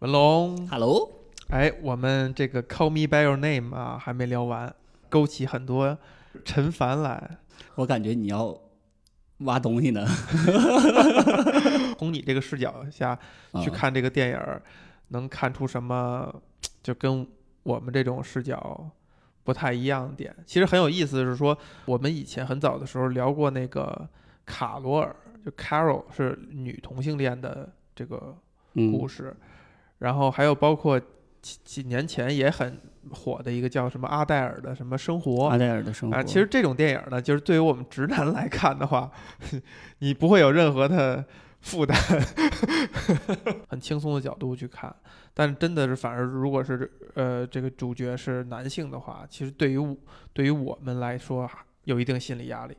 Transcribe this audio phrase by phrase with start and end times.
[0.00, 1.10] 文龙，Hello，
[1.50, 4.74] 哎，我们这个 Call Me by Your Name 啊，还没聊完，
[5.10, 5.98] 勾起很多
[6.42, 7.36] 陈凡来。
[7.74, 8.58] 我感觉你要
[9.40, 10.06] 挖东西呢。
[12.00, 13.10] 从你这个视角下
[13.52, 14.62] 啊去看这个电影儿，
[15.08, 16.34] 能看出什么？
[16.82, 17.26] 就跟
[17.62, 18.90] 我们这种视角
[19.44, 20.34] 不太一样的点。
[20.46, 24.08] 其实很有意思的是说，我们以前很早的时候聊过那个
[24.46, 25.14] 卡罗尔，
[25.44, 28.34] 就 Carol 是女同性恋的这个
[28.72, 29.36] 故嗯，事，
[30.00, 31.00] 然后还有包括
[31.40, 32.78] 几几年前也很
[33.10, 36.16] 火的一个叫什么阿黛尔的什么生活阿黛尔的生活。
[36.16, 39.10] 啊，其实这种电影呢，就是对于我们直男来看的话，
[40.00, 41.24] 你不会有任何的
[41.60, 41.96] 负担，
[43.68, 44.94] 很轻松的角度去看。
[45.32, 49.96] 但真的是，反而如果是呃这个主角是男性的话，其实对于
[50.32, 51.48] 对于我们来说
[51.84, 52.76] 有一定心理压力，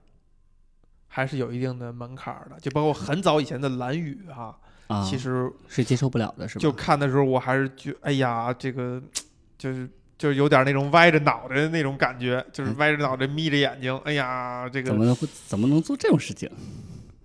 [1.07, 2.59] 还是有一定的门槛儿的。
[2.59, 4.59] 就包括很早以前的《蓝雨》哈，
[4.91, 6.61] 啊，其实是接受不了的，是吧？
[6.61, 9.01] 就看的时候，我还是觉，哎呀，这个
[9.57, 15.15] 就是就是有点那种歪着脑袋的那种感觉，就是歪着脑袋眯着眼睛，哎呀，这个怎么能
[15.47, 16.49] 怎么能做这种事情？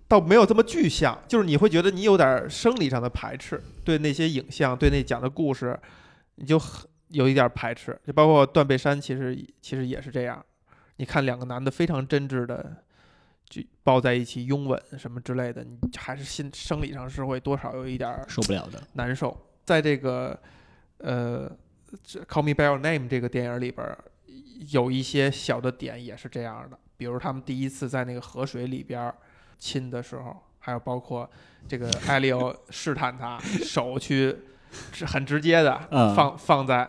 [0.08, 5.76] 倒没有这么具象，就是你会觉得你有点生理上的排斥，对那些影像，对那讲的故事，
[6.36, 7.98] 你就很有一点排斥。
[8.06, 10.44] 就包括断背山，其实其实也是这样。
[10.98, 12.84] 你看两个男的非常真挚的
[13.48, 18.82] 就抱在一起拥吻什么之类的，你还是心生理上是会多少有一点儿受不了的。
[18.94, 19.36] 难受。
[19.64, 20.38] 在这个
[20.98, 21.50] 呃
[22.02, 23.98] 这《Call Me by Your Name》这个电影里边儿，
[24.70, 29.14] 有一些小的点也是这样的，比如他们第一次在那个河水里边儿
[29.58, 31.28] 亲的时候，还有包括
[31.68, 34.36] 这个艾利欧 试探他手去
[34.92, 36.88] 是很直接的嗯放放在。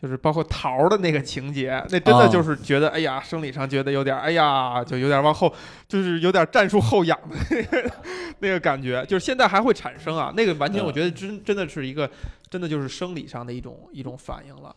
[0.00, 5.52] 就是包括桃儿的那个情节，那真的哦就是觉得，哎呀，生理上觉得有点儿，哎呀，就有点儿往后，
[5.88, 7.90] 就是有点儿战术后仰的那个
[8.38, 10.32] 那个感觉，就是现在还会产生啊。
[10.36, 12.08] 那个完全嗯我觉得真真的是一个，
[12.48, 14.74] 真的就是生理上的一种一种反应了。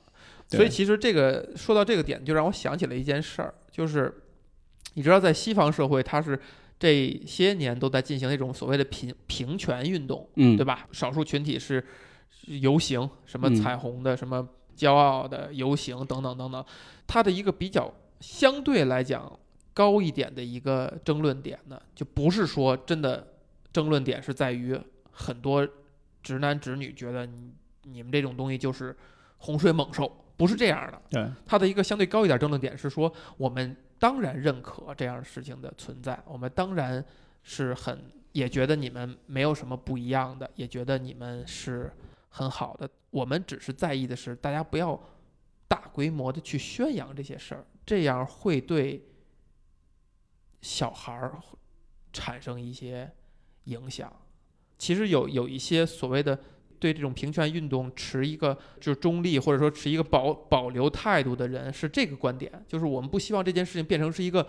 [0.47, 4.13] 所以其实这个说到这个点，就让我想起了一件事儿，就是
[4.95, 6.37] 你知道，在西方社会，它是
[6.79, 10.87] 这些年都在进行那种所谓的平平权运动，嗯，对吧？
[10.91, 11.81] 少数群体是
[12.47, 14.45] 游行，什么嗯彩虹的，什么
[14.81, 16.65] 骄傲的游行等等等等，
[17.05, 19.31] 它的一个比较相对来讲
[19.75, 23.27] 高一点的一个争论点呢，就不是说真的
[23.71, 24.75] 争论点是在于
[25.11, 25.67] 很多
[26.23, 27.53] 直男直女觉得你
[27.83, 28.97] 你们这种东西就是
[29.37, 30.99] 洪水猛兽，不是这样的。
[31.11, 37.05] 对，它的一个相对高一点争论点是说，我们当然认可这样的事情的存在，我们当然
[37.43, 41.93] 是很也觉得你们没有什么不一样的，也觉得你们是
[42.31, 42.89] 很好的。
[43.11, 44.99] 我们只是在意的是，大家不要
[45.67, 49.05] 大规模的去宣扬这些事儿，这样会对
[50.61, 51.39] 小孩儿
[52.11, 53.11] 产生一些
[53.65, 54.11] 影响。
[54.77, 56.39] 其实有有一些所谓的
[56.79, 64.47] 对这种平权运动持一个就是中立或者说持一个保保留态度的人是这个观点，就是我们不希望这件事情变成是一个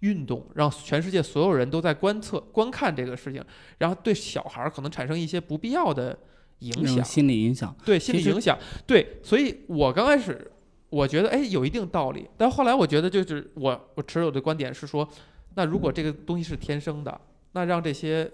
[0.00, 3.44] 运动，让全世界所有人都在观测观看这个事情，
[3.78, 6.18] 然后对小孩儿可能产生一些不必要的
[6.60, 7.74] 影响，心理影响。
[7.84, 10.50] 对心理影响，对，所以我刚开始
[10.88, 15.08] 我觉得哎有一定道理，但后来我觉得就是我我持有的观点是说，
[15.54, 17.20] 那如果这个东西是天生的，
[17.52, 18.30] 那让这些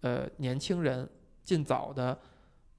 [0.00, 1.08] 呃年轻人
[1.42, 2.18] 尽早的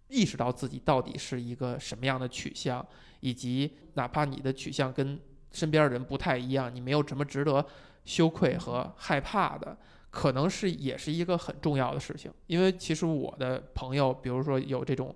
[0.10, 2.86] 意识到自己到底是一个什么样的取向，
[3.20, 5.20] 以及哪怕你的取向跟
[5.52, 7.66] 身边的人不太一样，你没有什么值得
[8.06, 9.78] 羞愧和害怕的。
[10.14, 15.14] 可能是也是一个很重要的事情，因为其实我的朋友，比如说有这种，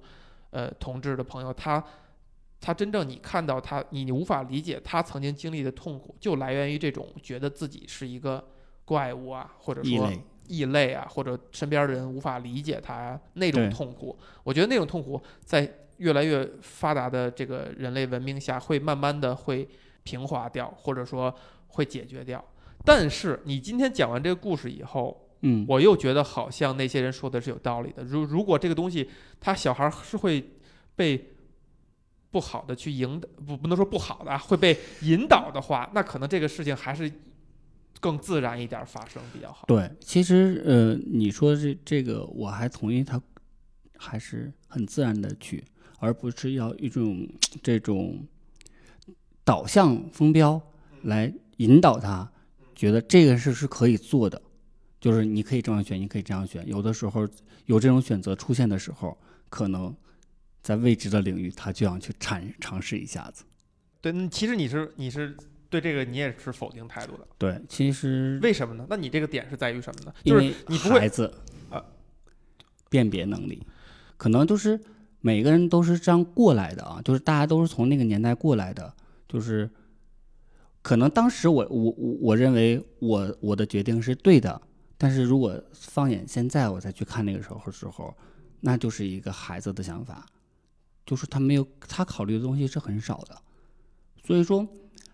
[0.49, 1.81] 呃，同志的朋友，他
[2.59, 8.43] 他真正你看到他，你你无法理解他曾经经历的痛苦，就来源于这种觉得自己是一个
[8.85, 10.11] 怪物啊，或者说
[10.47, 14.17] 异类，啊，或者身边的人无法理解他那种痛苦。
[14.43, 19.69] 我觉得那种痛苦在越来越发达的这个人类文明下，会慢慢的会
[20.01, 21.31] 平滑掉，或者说
[21.67, 22.43] 会解决掉。
[22.87, 28.01] 但是你今天讲完这个故事以后，嗯，我又觉得好像那些人说的是有道理的。
[28.05, 29.09] 如如果这个东西，
[29.41, 30.53] 他小孩是会
[30.95, 31.33] 被
[32.31, 37.11] 不好的去引导，不不能说不好的啊，会被引导的话，那可能这个事情还是
[37.99, 39.65] 更自然一点发生比较好。
[39.67, 43.21] 对，其实呃，你说这这个，我还同意他
[43.97, 45.61] 还是很自然的去，
[45.99, 47.27] 而不是要一种
[47.61, 48.25] 这种
[49.43, 50.61] 导向风标
[51.01, 52.31] 来引导他，
[52.77, 54.39] 觉得这个事是可以做的，
[55.01, 56.65] 就是你可以这样选，你可以这样选。
[56.67, 57.27] 有的时候
[57.65, 59.17] 有这种选择出现的时候，
[59.49, 59.93] 可能
[60.61, 63.43] 在未知的领域，他就想去尝尝试一下子。
[63.99, 65.35] 对，嗯其实你是你是
[65.69, 68.85] 对这个你也是否定态度的，对，其实为什么呢？
[68.87, 70.13] 那你这个点是在于什么呢？
[70.23, 71.33] 就是因为你不会孩子
[71.71, 71.83] 啊
[72.89, 73.65] 辨别能力，
[74.17, 74.79] 可能就是
[75.19, 78.93] 每个人都是这样过来的啊，就是大家都是从那个年代过来的，
[79.27, 79.69] 就是
[80.87, 84.61] 可能当时我我我我认为我我的决定是对的，
[84.97, 88.15] 但是如果放眼现在，我再去看那个时候时候，
[88.61, 90.25] 那就是一个孩子的想法，
[91.05, 93.35] 就是他没有他考虑的东西是很少的，
[94.23, 94.65] 所以说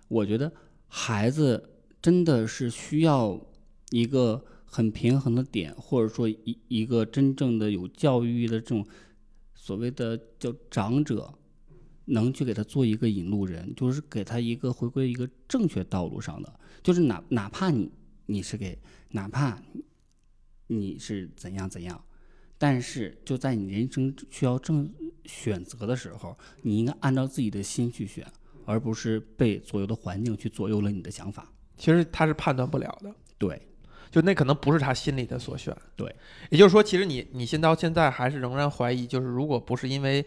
[0.09, 0.53] 我觉得
[0.87, 3.41] 孩子真的是需要
[3.89, 8.85] 一个很平衡的点，或者说一一个真正的有教育的这种
[9.55, 11.33] 所谓的叫长者。
[12.05, 17.91] 能去给他做一个引路人，就是给他一个回归一个正确道路上的，就是哪哪怕你
[18.25, 18.77] 你是给，
[19.09, 19.57] 哪怕
[20.67, 22.03] 你是怎样怎样，
[22.57, 24.91] 但是就在你人生需要正
[25.25, 28.25] 选择的时候，你应该按照自己的心去选，
[28.65, 31.51] 而不是被左右的环境去左右了你的想法。
[31.77, 33.67] 其实他是判断不了的，对，
[34.11, 35.75] 就那可能不是他心里的所选。
[35.95, 36.13] 对，
[36.49, 40.25] 也就是说，其实你你现到现在还是仍然怀疑，就是如果不是因为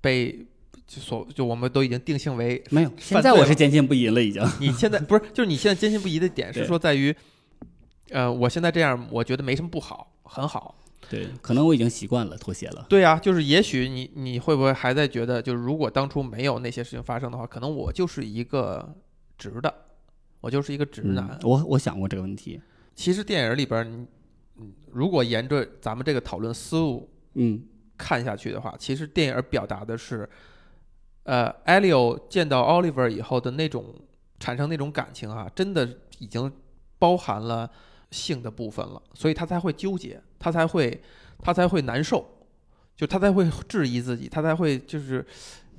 [0.00, 0.46] 被
[0.86, 4.42] 就所就我们都已经定性为没有，现在我是坚信不疑了，已经。
[4.60, 7.14] 你现在不是，就是你现在坚信不疑的点是说在于，
[8.10, 10.74] 呃，我现在这样，我觉得没什么不好，很好。
[11.10, 12.86] 对，可能我已经习惯了妥协了。
[12.88, 18.94] 对啊、就是也许你你会不会还在觉得，就是如果当初没有那些事情发生的话，可能我就是一个
[19.36, 19.72] 直的，
[20.40, 21.28] 我就是一个直男。
[21.30, 22.60] 嗯，我我想过这个问题。
[22.94, 24.06] 其实电影里边，你
[24.56, 27.62] 嗯，如果沿着咱们这个讨论思路嗯
[27.98, 30.28] 看下去的话，其实电影表达的是，
[31.24, 33.94] 呃，艾利欧见到 Oliver 以后的那种
[34.38, 35.88] 产生那种感情啊，真的
[36.18, 36.52] 已经
[36.98, 37.70] 包含了
[38.10, 41.02] 性的部分了，所以他才会纠结，他才会
[41.42, 42.24] 他才会难受，
[42.94, 45.26] 就他才会质疑自己，他才会就是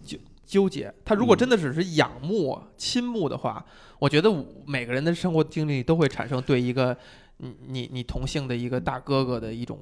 [0.03, 0.93] 纠纠结。
[1.03, 3.63] 他如果嗯真的只是仰慕、倾慕的话，
[3.99, 4.29] 我觉得
[4.65, 6.97] 每个人的生活经历都会产生对一个
[7.37, 9.79] 你你你同性的一个大哥哥的一种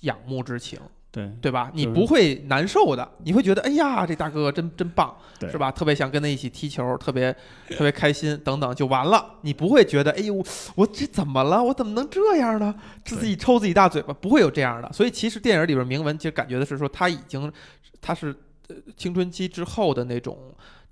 [0.00, 0.80] 仰慕之情。
[1.14, 1.70] 对对吧？
[1.72, 5.70] 你不会难受的，你会觉得哎呀，这大哥哥真真棒，是吧？
[5.70, 7.32] 特别想跟他一起踢球，特别
[7.68, 9.36] 特别开心，等等就完了。
[9.42, 10.44] 你不会觉得哎呦，
[10.74, 11.62] 我这怎么了？
[11.62, 12.74] 我怎么能这样呢？
[13.04, 14.92] 自己抽自己大嘴巴，不会有这样的。
[14.92, 17.52] 所以其实电影里边铭文其实感觉的是说他已经
[18.00, 18.34] 他是
[18.66, 20.36] 呃青春期之后的那种，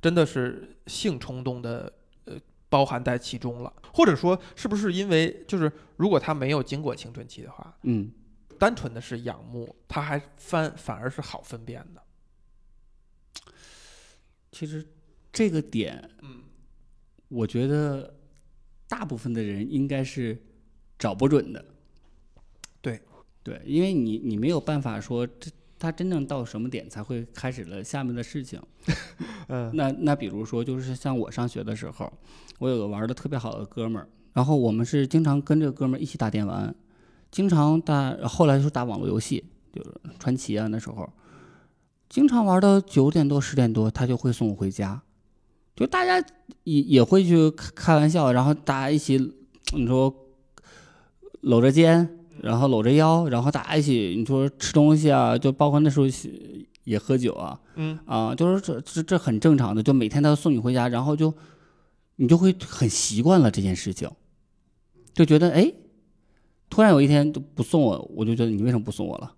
[0.01, 1.93] 真的是性冲动的
[2.27, 2.35] 呃
[2.69, 8.09] 包含在其中了，或者说是不是因为就是如果他没有经过青春期的话，嗯。
[8.63, 12.01] 单纯的是仰慕，他还翻反而是好分辨的。
[14.53, 14.87] 其实
[15.33, 16.45] 这个点，嗯，
[17.27, 18.15] 我觉得
[18.87, 20.41] 大部分的人应该是
[20.97, 21.65] 找不准的。
[22.81, 23.03] 对，
[23.43, 28.63] 对，因为你你没有办法说这他真正到什么点才会开始了下面的事情。
[29.49, 32.13] 嗯那那比如说，就是像我上学的时候，
[32.61, 36.73] 我有个玩的特别好的哥们儿，然后我们是经常跟这个哥们儿一起打电玩，
[37.33, 39.43] 经常打，后来就打网络游戏，
[39.73, 39.91] 就是
[40.21, 41.09] 传奇啊那时候，
[42.09, 45.01] 经常玩到九点多十点多，他就会送我回家，
[45.75, 46.25] 就大家
[46.65, 49.19] 也也会去开开玩笑，然后大家一起，
[49.75, 50.15] 你说
[51.41, 56.07] 搂着肩，然后搂着腰，然后大家一起你说吃东西啊，就包括那时候
[56.85, 57.99] 也喝酒啊，嗯。
[58.05, 61.33] 啊，就是这这这很正常的，就每天他送你回家，然后就
[62.17, 64.11] 你就会很习惯了这件事情，
[65.15, 65.73] 就觉得哎，
[66.73, 69.31] 突然有一天就不送我，我就觉得你为什么不送我了？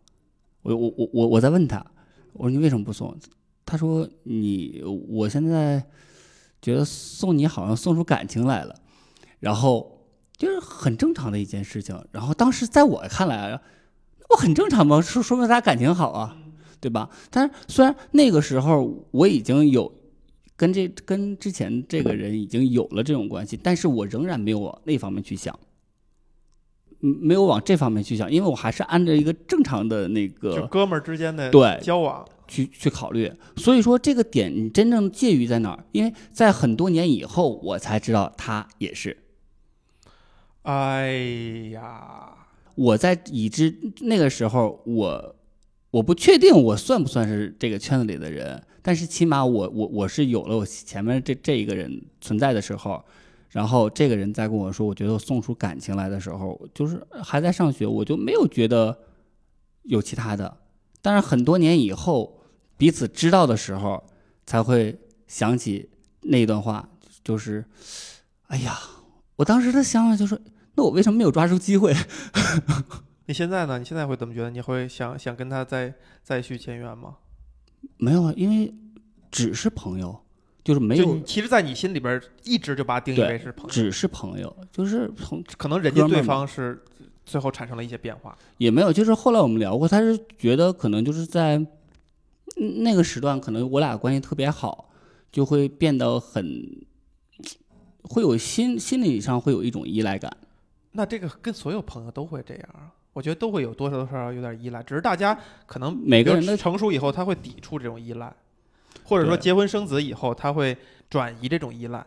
[0.63, 1.85] 我我我我我在问他，
[2.33, 3.13] 我说你为什么不送？
[3.67, 5.85] 他说你我现在
[6.63, 8.77] 觉得送你好像送出感情来了，
[9.41, 12.01] 然后就是很正常的一件事情。
[12.13, 13.61] 然后当时在我看来啊，
[14.31, 16.39] 我很正常嘛，说说明咱感情好啊。
[16.81, 17.11] 对吧？
[17.31, 19.91] 但是虽然那个时候我已经有
[20.55, 25.59] 跟这跟之前这个人已经有了这种关系，但是我仍然没有往那方面去想，
[27.05, 33.31] 没有往这方面去想，因为我还是按照一个正常的那就个哥们儿之间的对交往，去去考虑。
[33.57, 35.85] 所以说这个点你真正介于在哪儿？
[35.93, 39.19] 因为在很多年以后，我才知道他也是。
[40.63, 41.13] 哎
[41.73, 45.37] 呀，我在已知那个时候，我
[45.91, 53.05] 我不确定我算不算是这个圈子里的人，但是起码我我我是有了我前面这这一个人存在的时候，
[53.55, 58.99] 然后这个人在跟我说，我觉得我送出感情来的时候，就是还在上学，我就没有觉得
[59.85, 60.57] 有其他的。
[61.01, 62.43] 但是很多年以后，
[62.77, 64.03] 彼此知道的时候，
[64.45, 65.89] 才会想起
[66.23, 66.89] 那一段话，
[67.23, 67.65] 就是，
[68.49, 68.77] 哎呀，
[69.37, 70.43] 我当时的想法就是，
[70.75, 71.95] 那我为什么没有抓住机会？
[73.27, 73.79] 你现在呢？
[73.79, 74.51] 你现在会怎么觉得？
[74.51, 75.95] 你会想想跟他再
[76.25, 77.19] 再续前缘吗？
[77.99, 78.75] 没有啊，因为
[79.31, 80.24] 只是朋友，
[80.65, 86.83] 就是没有，其实，在你心里边一直就把他定义为是朋友，只是朋友，就是从可能人家对方是
[87.27, 88.35] 最后产生了一些变化。
[88.57, 91.59] 也没有，就是后来我们聊过，他是觉得可能就是在
[92.57, 94.89] 嗯那个时段可能我俩关系特别好，
[95.31, 96.87] 就会变得很，
[98.03, 100.35] 会有心心理上会有一种依赖感。
[100.93, 108.33] 那这个跟所有朋友都会这样啊，我觉得都会有多少多少少有点依赖，只是大家可能每个人的成熟以后，他会抵触这种依赖，
[109.05, 110.77] 或者说结婚生子以后，他会
[111.11, 112.05] 转移这种依赖，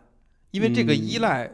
[0.52, 1.52] 因为这个依嗯赖，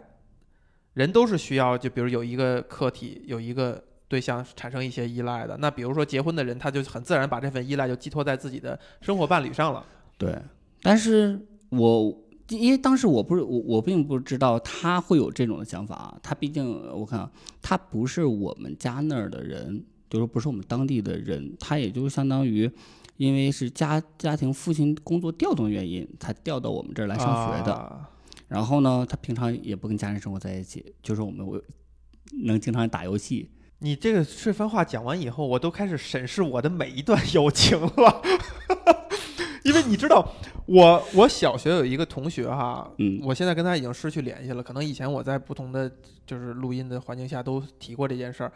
[0.93, 5.57] 人都是需要，就比如有一个客体，有一个对象产生一些依赖的。
[5.57, 9.85] 那比如说结婚的人，他就很自然把这份依赖就寄托在自己的生活伴侣上了。
[10.17, 10.35] 对，
[10.81, 12.17] 但是我
[12.49, 17.29] 因为当时我不是我我并不知道他会有这种的想法啊，他毕竟我看啊
[17.61, 22.71] 他不是我们家那儿的人，就是不是我们当地的人，他也就相当于。
[23.17, 27.73] 因为是家家庭父亲工作调动原因，才调到我们这儿来上学的。
[27.73, 28.09] 啊
[28.49, 31.59] 然后呢，他平常也不跟家人生活在一起，就是我们我
[32.43, 33.49] 能经常打游戏。
[33.79, 38.21] 你这个这番话讲完以后，我都开始审视我的每一段友情了，
[39.65, 40.31] 因为你知道，
[40.67, 44.61] 我我小学有一个同学哈，嗯我现在跟他已经失去联系了。
[44.61, 45.91] 可能以前我在不同的
[46.23, 48.53] 就是录音的环境下都提过这件事儿。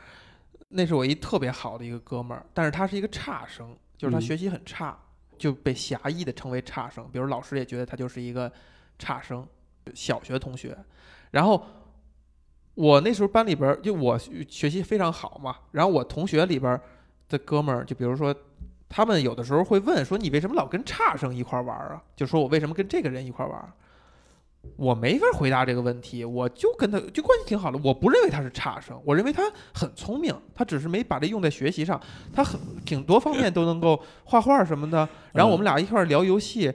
[0.70, 4.98] 那是我一特别好的一个哥们儿，但是他是一个差生，就是他嗯学习很差，
[5.38, 7.08] 就被狭义的称为差生。
[7.12, 8.52] 比如老师也觉得他就是一个
[9.00, 9.48] 差生，
[9.94, 10.78] 小学同学。
[11.32, 11.66] 然后
[12.76, 16.80] 我那时候班里边，就我学习非常好嘛，然后我同学里边
[17.30, 18.36] 的哥们儿，就比如说。
[18.90, 23.74] 他们有的时候会问说：“你为什么老跟差生一块玩啊？”就说我为什么跟这个人一块玩儿？
[24.76, 27.80] 我没法回答这个问题，我就跟他就关系挺好的。
[27.84, 29.44] 我不认为他是差生，我认为他
[29.74, 32.00] 很聪明，他只是没把这用在学习上。
[32.34, 35.08] 他很挺多方面都能够画画什么的。
[35.34, 36.72] 然后我们俩一块儿聊游戏，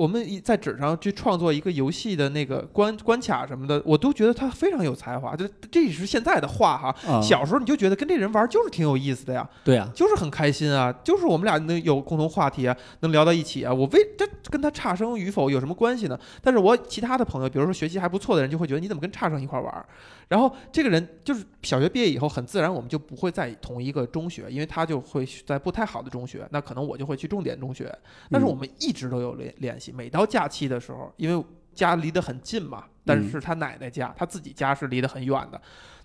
[0.00, 5.36] 我们一在纸上去创作一个游戏的那个关关卡什么的，我都觉得他非常有才华。
[5.36, 6.88] 这这也是现在的话哈。
[7.06, 13.70] 啊，小时候你就觉得跟这人玩就是挺有意思的呀，对啊，就是很开心啊，就是我们俩能有共同话题啊，能聊到一起啊。
[13.70, 16.18] 我为这跟他差生与否有什么关系呢？
[16.40, 19.84] 但是我其他的朋友，比如说学习还不错的人，就会觉得你怎么跟差生一块玩儿？
[20.28, 27.92] 然后这个人就是小学毕业以后，很自然我们就不会在同一个中学，因为他就会在不太好的中学，那可能我就会去重点中学。
[28.30, 35.60] 但是我们一直都有联联系，每到假期的时候，因为家离得很近嘛，但是他奶奶家，他自己家是离得很远的，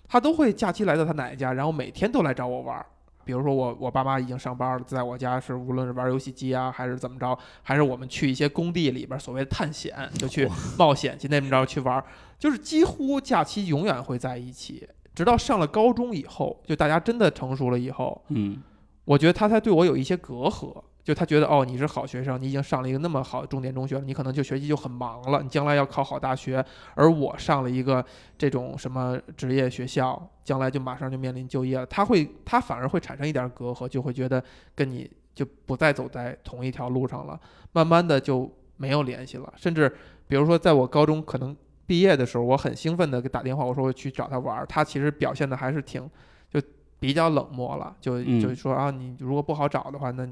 [0.08, 2.86] 他都会假期来到他奶奶家，然后每天都来找我玩儿。
[3.24, 12.04] 比如说我我爸妈已经上班了，在我家是无论是玩游戏机啊，还是怎么着，还是我们去一些工地里边所谓的探险，就去冒险去那么着去玩儿，
[12.38, 18.62] 就是几乎假期永远会在一起，直到上了高中以后，就大家真的成熟了以后，嗯。
[19.04, 26.62] 我觉得他才对我有一些隔阂，就他觉得哦，你是好学生，你已经上了一个那么好的重点中学了，你可能就学习就很忙了，你将来要考好大学，
[26.96, 28.04] 而我上了一个
[28.36, 34.42] 这种什么职业学校，将来就马上就面临就业了，他会他反而会产生一点隔阂，就会觉得
[34.74, 39.88] 跟你就不再走在同一条路上了，慢慢的就没有联系了，甚至
[40.26, 46.02] 比如说在我高中可能毕业的时候，我很兴奋的给打电话，我说我去找他玩儿，他其实表现的还是挺
[46.50, 46.60] 就
[46.98, 48.40] 比较冷漠了，就嗯。
[48.40, 50.28] 就说啊，你如果不好找的话，那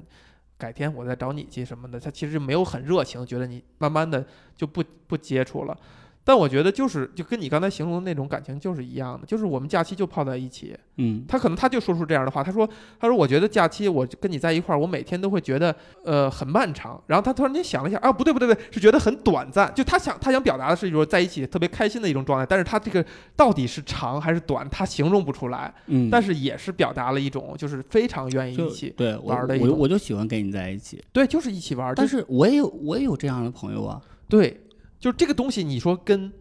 [0.64, 2.00] 改天我再找你去什么的。
[2.00, 4.24] 他其实没有很热情，觉得你慢慢的
[4.56, 5.78] 就不不接触了。
[6.24, 10.74] 但我觉得就是就跟你刚才形容的那种感情就是一样的，就是我们假期就泡在一起。
[10.96, 12.68] 嗯他可能他就说出这样的话，他说
[13.00, 17.02] 他说我觉得假期我跟你在一块儿，我每天都会觉得呃很漫长。
[17.06, 19.70] 然后他突然间想了一下，啊不对不对不对，是觉得很短暂。
[19.74, 23.04] 就他想他想表达的是说在一起特别开心的一种状态，但是他这个
[23.36, 25.74] 到底是长还是短，他形容不出来。
[25.88, 31.94] 嗯，但是也是表达了一种就是非常愿意一起，对玩儿的一种我我就喜欢跟你在一起，对，就是一起玩儿。
[31.94, 34.60] 但是我也有我也有这样的朋友啊，对，
[35.04, 36.32] 就是这个东西，你说跟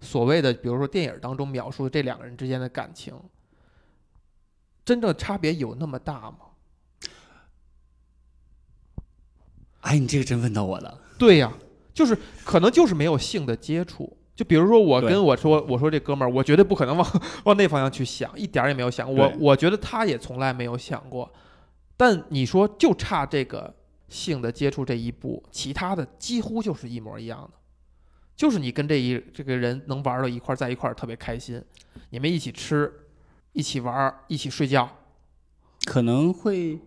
[0.00, 3.14] 所谓的比如说电影当中描述的这两个人之间的感情，
[4.86, 6.38] 真正差别有那么大吗？
[9.82, 11.52] 哎，你这个真问到我了，对呀、
[11.92, 14.16] 就是可能就是没有性的接触。
[14.34, 19.12] 就比如说我跟我说，我说这哥们儿，我绝对不可能往往那方向去想，一点儿也没有想。
[19.12, 21.30] 我我觉得他也从来没有想过。
[21.98, 23.74] 但你说就差这个
[24.08, 27.58] 性的接触这一步，其他的几乎就是一模一样的，
[28.36, 31.62] 就是你跟这一这个人能玩到一块儿，在一块儿特别开心，
[32.10, 32.92] 你们一起吃，
[33.52, 34.88] 一起玩儿，一起睡觉，
[35.86, 36.78] 可能会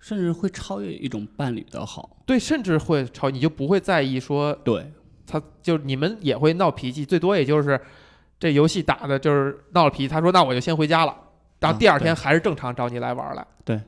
[0.00, 4.92] 甚至会超越一种伴侣的好，对，甚至会超，你就不会在意说对，
[5.24, 7.80] 他就你们也会闹脾气，最多也就是
[8.38, 11.16] 这游戏打的就是闹了脾气，他说那我就先回家了，
[11.60, 13.80] 然后啊第二天还是正常找你来玩来，对，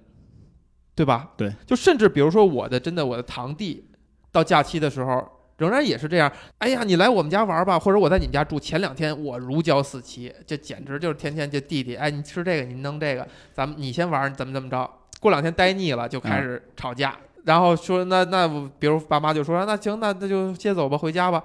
[0.94, 1.32] 对吧？
[1.36, 3.88] 对，就甚至比如说我的真的我的堂弟，
[4.30, 5.28] 到假期的时候
[5.58, 14.88] 仍然也是这样，哎呀，你来我们家玩吧，或者我在你们家住，前两天我如胶似漆，这简直就是天天就弟弟，哎，你吃这个，你弄这个，咱们你先玩，怎么怎么着，
[15.20, 17.16] 过两天待腻了就开始吵架。
[17.44, 18.48] 然后说那那
[18.78, 21.42] 比如爸妈就说那行那那就接走吧，回家吧。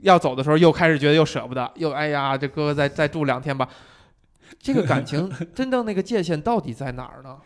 [0.00, 3.66] 要走的时候又开始觉得又舍不得，又哎呀这哥哥再再住两天吧。
[4.60, 7.38] 这个感情真正那个界限到底在哪儿呢？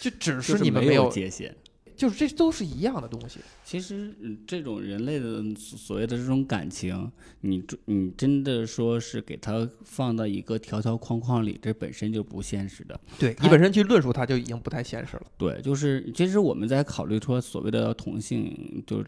[0.00, 1.54] 就只是你们没有，界限。
[2.00, 3.40] 就是这都是一样的东西。
[3.62, 12.98] 其实，嗯这种人类的所所谓的这种感情，你真你真的说是给它放到一个条条框框里，这本身就不现实的。
[13.18, 15.26] 对你本身去论述它就已经不太现实了。
[15.36, 19.04] 对，就是其实我们在考虑说所谓的同性，就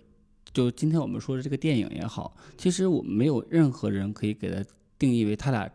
[0.53, 4.63] 就今天我们说的这个电影也好，其实我们没有任何人可以给它
[4.99, 5.67] 定义为他俩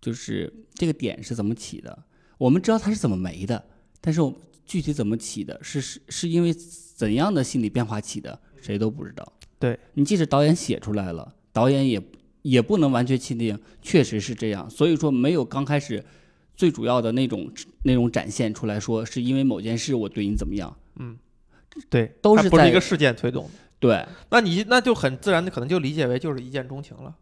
[0.00, 2.04] 就是这个点是怎么起的。
[2.38, 3.64] 我们知道他是怎么没的，
[4.00, 4.32] 但是我
[4.64, 9.32] 具体怎么起的，是是是因为怎样的心理变化起的，谁都不知道。
[9.58, 12.02] 对你即使导演写出来了，导演也
[12.42, 16.04] 也不能完全确定确实是这样，所以说没有刚开始
[16.56, 17.50] 最主要的那种
[17.84, 21.16] 那种展现出来说是因为某件事我对你怎么样，嗯
[21.88, 23.50] 对，都是不是一个事件推动的。
[23.80, 27.14] 对，那你那就很自然的可能就理解为就是一见钟情了。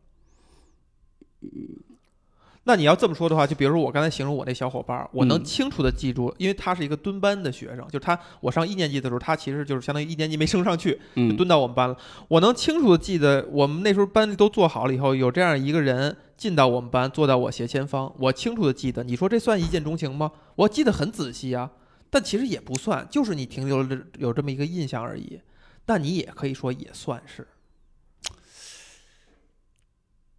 [2.65, 11.97] 那你要这么说的话，就比如说我刚才形容我那小伙伴儿，我能嗯清楚的记住，因为他是一个蹲班的学生，就是他我上一年级的时候，他其实就是相当于一年级没升上去，就嗯，蹲到我们班了。
[12.29, 18.15] 我能清楚的记得，我们那时候班里都做好了以后，有这样一个人进到我们班，坐到我斜前方。
[18.19, 20.31] 我清楚的记得，你说这算一见钟情吗？
[20.55, 21.69] 我记得很仔细啊，
[22.11, 25.41] 但其实也不算，就是你停留了有这么一个印象而已。
[25.85, 27.45] 但你也可以说也算是，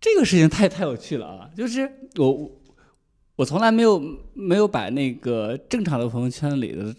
[0.03, 1.49] 这个事情太太有趣了啊！
[1.55, 2.51] 就是我我
[3.37, 3.97] 我从来没有
[4.33, 6.93] 没有把那个正常的朋友圈里的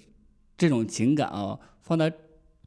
[0.56, 2.10] 这种情感啊放在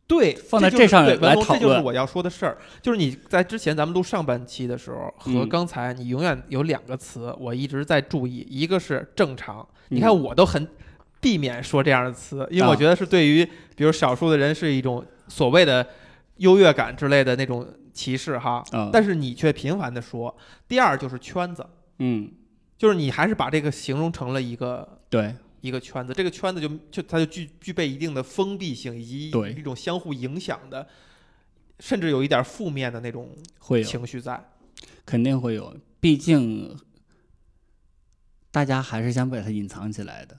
[0.05, 2.55] 对，放在这上对文龙来讨论这就是我要说的事儿。
[2.83, 10.67] 就是你在之前咱们录上半期的时候，和嗯刚才你永远有两个词，我一直在注意，一个是正常，你嗯看我都很
[11.19, 13.43] 避免说这样的词，因为我啊觉得是对于
[13.75, 15.83] 比如少数的人是一种所谓的
[16.37, 17.67] 优越感之类的那种
[17.97, 18.63] 歧视哈。
[18.71, 20.37] 啊，但是你却频繁的说。
[20.67, 21.65] 第二就是圈子，
[21.97, 22.31] 嗯，
[22.77, 30.87] 就是你还是把这个形容成了一个对一个圈子，这个圈子就就它就具具备一定的封闭性，以及一种相互影响的，
[31.79, 34.49] 甚至有一点负面的那种会有情绪在。
[35.05, 36.77] 肯定会有，毕竟
[38.51, 40.37] 大家还是想把它隐藏起来的。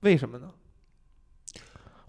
[0.00, 0.52] 为什么呢？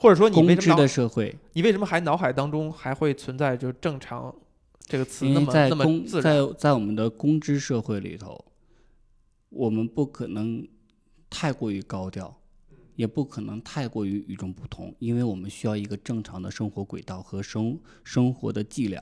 [0.04, 4.36] 或者说你为什么的社会，你为什么还脑海当中还会存在就正常
[4.82, 6.24] 这个词那么那么自然？
[6.24, 8.44] 在在我们的公知社会里头，
[9.48, 10.68] 我们不可能
[11.30, 12.38] 太过于高调，
[12.98, 19.02] 也不可能太过于与众不同，因为我们需要一个正常的生活轨道和生生活的伎俩。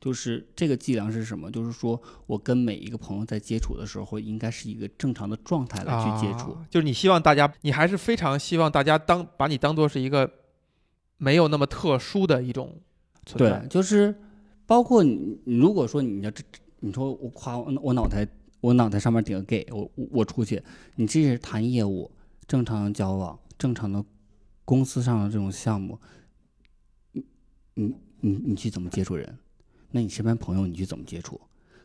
[0.00, 1.50] 就是这个伎俩是什么？
[1.50, 6.52] 就是说我跟每一个朋友在接触的时候，应该是一个正常的状态来去接触。
[6.52, 10.28] 啊就是你希望大家，你还是非常希望大家当把你当做是一个
[11.20, 12.80] 没有那么特殊的一种
[13.26, 13.66] 存在。
[13.68, 14.14] 就是
[14.64, 16.42] 包括你，你如果说你要这，
[16.80, 18.26] 你说我夸我我脑袋
[18.60, 20.62] 我脑袋上面顶个 gay，我我我出去，
[20.96, 22.10] 你这是谈业务，
[22.46, 24.02] 正常的交往，正常的
[24.64, 25.98] 公司上的这种项目，
[27.12, 27.22] 你
[27.74, 29.38] 你你你去怎么接触人？
[29.90, 31.38] 那你身边朋友你去怎么接触？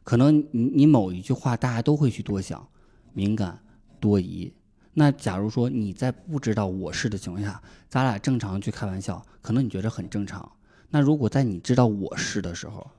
[0.03, 2.65] 可能你你某一句话大家都会去多想，
[3.13, 3.59] 敏感
[3.99, 4.53] 多疑。
[4.97, 10.49] 那假如说你在不知道我是的情况下，咱俩正常去开玩笑，可能你觉得很正常。
[10.89, 12.89] 那如果在你知道我是的时候，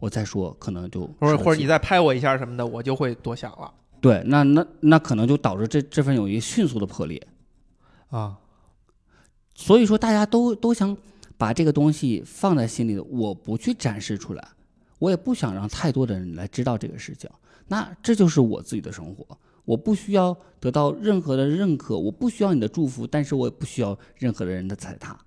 [0.00, 7.24] 我再说，可能就或者或者你再拍我一下什么的，我就会多想了对，那那那可能就导致这这份友谊迅速的破裂。
[8.10, 8.36] 啊。
[9.54, 10.96] 所以说，大家都都想
[11.38, 14.48] 把这个东西放在心里，我不去展示出来，
[14.98, 17.30] 我也不想让太多的人来知道这个事情。
[17.68, 25.18] 那这就是我自己的生活，我不需要得到任何的认可，我不需要你的祝福，但是我也不需要任何的人的踩踏。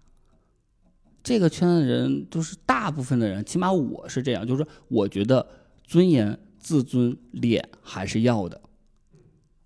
[1.24, 5.46] 这个圈的人，就是大部分的人，起码我是这样，就是我觉得
[5.84, 8.62] 尊严、自尊、脸还是要的。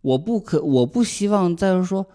[0.01, 2.07] 我不可，我不希望再是说，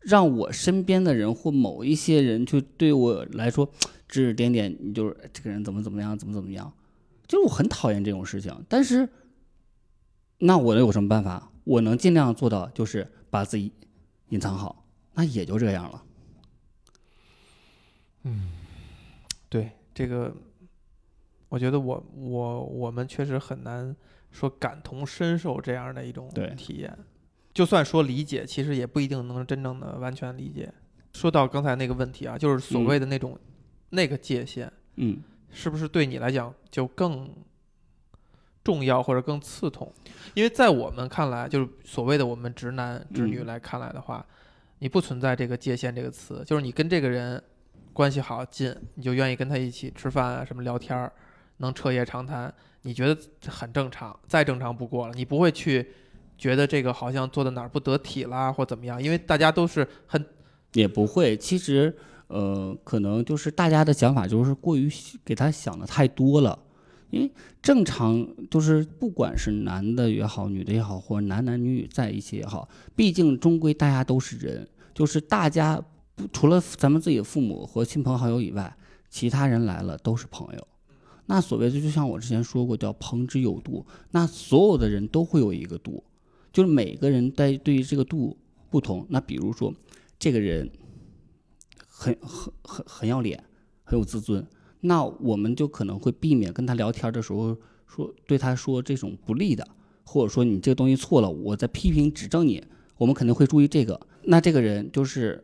[0.00, 3.64] 让我身边的人或某一些人就对我来说
[4.06, 6.70] 指指点点，你就是这个人怎么怎么样，怎么怎么样，
[7.26, 8.54] 就是我很讨厌这种事情。
[8.68, 9.08] 但是，
[10.38, 11.50] 那我能有什么办法？
[11.64, 13.72] 我能尽量做到，就是把自己
[14.28, 16.02] 隐藏好，那也就这样了。
[18.22, 18.52] 嗯
[19.48, 20.34] 对这个，
[21.48, 23.94] 我觉得我我我们确实很难
[24.30, 26.98] 说感同身受这样的一种体验。
[27.52, 30.72] 就算说理解，其实也不一定能真正的完全理解。
[31.12, 33.38] 说到刚才那个问题啊，就是所嗯谓的那种、
[33.90, 37.32] 那个界限，嗯，是不是对你来讲就更
[38.64, 39.92] 重要或者更刺痛？
[40.32, 44.24] 因为在我们看来，就是所谓的我们直男直女嗯来看来的话，
[44.78, 47.40] 你不存在这个界限这个词，就是你跟这个人
[47.92, 51.12] 关系好近，你就愿意跟他一起吃饭啊，什么聊天儿，
[51.58, 55.14] 能彻夜长谈，你觉得很正常，再正常不过了。
[55.14, 55.86] 你不会去
[56.36, 60.24] 觉得这个好像做的哪儿不得体啦，或怎么样，因为大家都是很
[60.72, 61.36] 也不会。
[61.36, 61.94] 其实，
[62.26, 64.90] 呃，可能就是大家的想法就是过于
[65.24, 66.58] 给他想的太多了。
[67.14, 75.80] 因为正常就是不管是男的也好，女的也好，或者男男女女在一起也好，毕竟终归大家都是人，就是大家
[76.16, 78.76] 不除了咱们自己的父母和亲朋好友以外，
[79.08, 80.68] 其他人来了都是朋友。
[81.26, 86.02] 那所谓的就像我之前说过，叫朋之有度，那所有的人都会有一个度，
[86.52, 88.36] 就是每个人在对于这个度
[88.68, 89.06] 不同。
[89.08, 89.72] 那比如说，
[90.18, 90.70] 这个人
[91.86, 93.42] 很很很很要脸，
[93.84, 94.46] 很有自尊。
[94.86, 99.66] 那我们就可能会避免跟他聊天的时候说对他说这种不利的，
[100.04, 102.62] 或者说你这个东西错了，我在批评指正你，
[102.98, 103.98] 我们肯定会注意这个。
[104.24, 105.42] 那这个人就是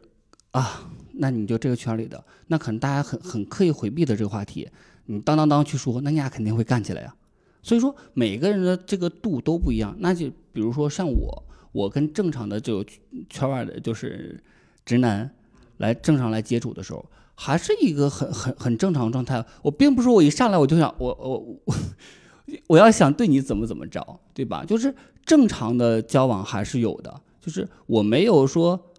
[0.50, 4.68] 啊，那你就这个圈里的，那可能大家很很刻意回避的这个话题，
[5.07, 7.14] 你当当当去说，那你俩肯定会干起来呀。
[7.62, 9.96] 所以说每个人的这个度都不一样。
[10.00, 12.85] 那就比如说像我，我跟正常的就
[13.31, 14.38] 圈外的就是
[14.85, 15.31] 直男
[15.79, 17.03] 来正常来接触的时候。
[17.42, 19.42] 还是一个很很很正常状态。
[19.62, 21.74] 我并不是我一上来我就想我我我
[22.68, 24.62] 我要想对你怎么怎么着，对吧？
[24.62, 28.92] 就是正常的交往还是有的，就是我没有说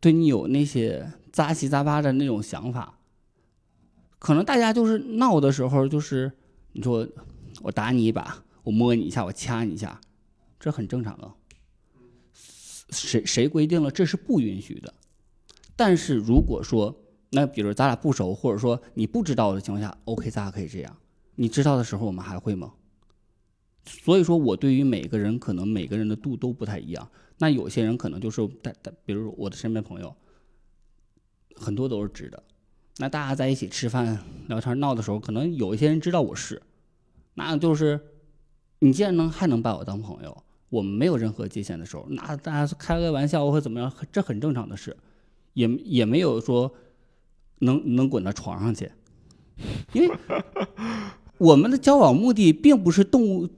[0.00, 2.98] 对你有那些杂七杂八的那种想法。
[4.18, 6.32] 可能大家就是闹的时候，就是
[6.72, 7.06] 你说
[7.62, 10.00] 我打你一把，我摸你一下，我掐你一下，
[10.58, 11.30] 这很正常的。
[12.90, 14.92] 谁谁规定了这是不允许的？
[15.76, 16.96] 但是如果说，
[17.34, 20.96] 那比如咱俩不熟，或者说你不知道的情况下，OK，咱俩可以这样。
[21.34, 22.72] 你知道的时候，我们还会吗？
[23.84, 27.10] 所以说我对于每个人，可能每个人的度都不太一样。
[27.38, 30.14] 那有些人可能就是，但但比如我的身边朋友，
[31.56, 32.40] 很多都是直的。
[32.98, 34.16] 那大家在一起吃饭、
[34.46, 36.62] 聊天、闹的时候，可能有一些人知道我是，
[37.34, 38.00] 那就是
[38.78, 44.96] 你既然能还能把我当朋友，我们没有任何界限的时候，那大家开个玩笑或怎么样，这很正常的事，
[45.54, 46.72] 也也没有说。
[47.60, 48.90] 能能滚到床上去，
[49.92, 50.16] 因为
[51.38, 53.48] 我们的交往目的并不是动物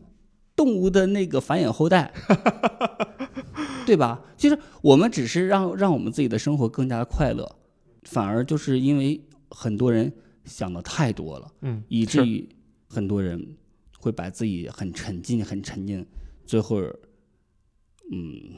[0.54, 2.12] 动物的那个繁衍后代，
[3.86, 4.22] 对吧？
[4.36, 7.56] 其实我们只是让让我们自己的生活更加的快乐，
[8.02, 10.12] 反而就是因为很多人
[10.44, 12.48] 想的太多了，嗯，以至于
[12.88, 13.56] 很多人
[13.98, 16.04] 会把自己很沉浸、很沉浸，
[16.44, 16.80] 最后，
[18.12, 18.54] 嗯，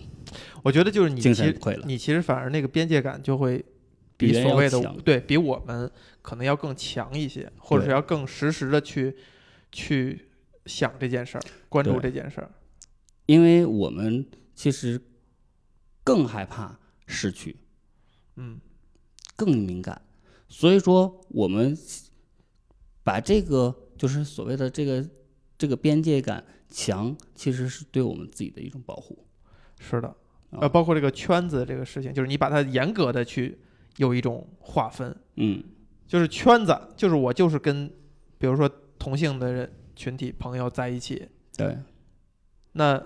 [0.62, 3.64] 我觉得就是你精神溃了，你其实反而那个边界感就会。
[4.18, 5.88] 比所谓的对比我们
[6.20, 9.16] 可能要更强一些，或者是要更实时的去
[9.70, 10.28] 去
[10.66, 12.50] 想这件事儿，关注这件事儿。
[13.26, 14.26] 因为我们
[14.57, 15.00] 其实
[16.02, 16.76] 更害怕
[17.07, 17.57] 失去，
[18.35, 18.59] 嗯，
[19.37, 20.02] 更敏感，
[20.48, 21.78] 所以说我们
[23.04, 25.09] 把这个就是所谓的这个
[25.57, 29.24] 这个边界感强，其实是对我们自己的一种保护。
[29.78, 30.12] 是的，
[30.50, 33.57] 呃，包括这个圈子这个事情，就是你把它严格的去。
[33.98, 35.62] 有一种划分，嗯，
[36.06, 37.92] 就是圈子，就是我就是跟，
[38.38, 41.76] 比如说同性的人群体朋友在一起，对，
[42.72, 43.00] 那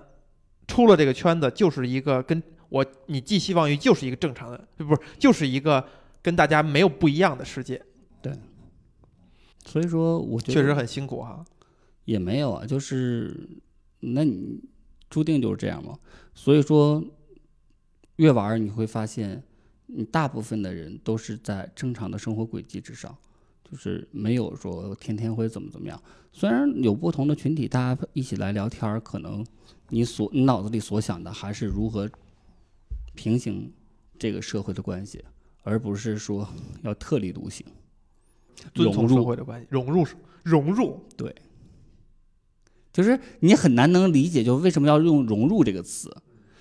[0.66, 5.82] 出了这个圈子，就是一个跟我你寄希望于就是一个正常的，不是就是一个
[6.20, 7.82] 跟大家没有不一样的世界，
[8.20, 8.30] 对，
[9.64, 11.42] 所以说我觉得确实很辛苦哈，
[12.04, 13.48] 也没有啊，就是
[14.00, 14.62] 那你
[15.08, 15.98] 注定就是这样嘛，
[16.34, 17.02] 所以说
[18.16, 19.42] 越玩你会发现。
[19.94, 23.14] 你大部分的人都是在正常的生活轨迹之上，
[23.70, 26.02] 就是没有说天天会怎么怎么样。
[26.32, 29.44] 虽然有不同的群体，大家一起来聊天，可能
[29.90, 32.10] 你所你脑子里所想的还是如何
[33.14, 33.70] 平行
[34.18, 35.22] 这个社会的关系，
[35.62, 36.48] 而不是说
[36.82, 37.66] 要特立独行，
[38.74, 40.06] 尊重社会的关系，融入
[40.42, 41.04] 融入。
[41.18, 41.34] 对，
[42.94, 46.16] 就是你很难能理解，就为什么要用“融入”这个词，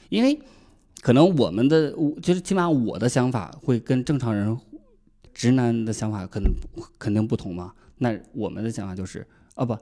[0.10, 0.38] 因为。
[1.02, 4.56] 可能我们的，我就是起码我的想法会跟正常人、
[5.34, 6.52] 直男的想法可能
[7.00, 7.74] 肯定不同嘛。
[7.98, 9.76] 那我们的想法就是，哦不，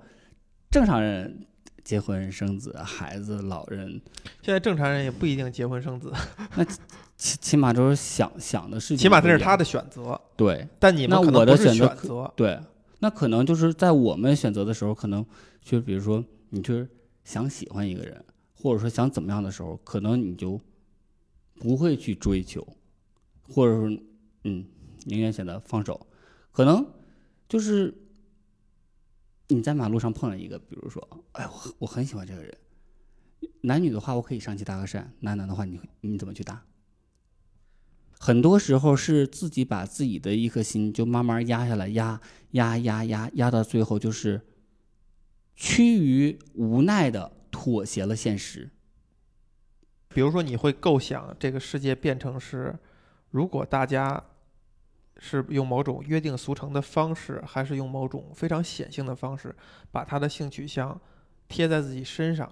[0.71, 1.45] 正常人
[1.83, 4.01] 结婚生子、孩子、老人，
[4.41, 6.09] 现在正常人也不一定结婚生子。
[6.55, 6.63] 那
[7.17, 10.19] 起起码都是想想的事情，起码这是他的选择。
[10.37, 12.31] 对，但你们可能不是选择。
[12.37, 12.57] 对，
[12.99, 15.25] 那可能就是在我们选择的时候，可能
[15.61, 16.87] 就比如说你就是
[17.25, 20.57] 想喜欢一个人，或者说想怎么样的时候，可能你就。
[21.59, 22.65] 不会去追求，
[23.43, 24.01] 或者说，
[24.45, 24.65] 嗯，
[25.05, 26.07] 宁愿选择放手。
[26.51, 26.85] 可能
[27.47, 27.93] 就是
[29.49, 32.57] 你在马路上碰了一个，比如说，哎，我我很喜欢这个人。
[33.61, 36.65] 男女的话，我可以上去搭个讪；男男的话，你你怎么去搭？
[38.11, 44.41] 很多时候是自己把自己的一颗心就慢慢压下来，压压压压压到最后，就是
[45.55, 48.71] 趋于无奈的妥协了现实。
[50.13, 52.75] 比如说，你会构想这个世界变成是，
[53.29, 54.21] 如果大家
[55.17, 59.55] 是用某种约定俗成的方式，还是用某种非常显性的方式，
[59.91, 60.99] 把他的性取向
[61.47, 62.51] 贴在自己身上，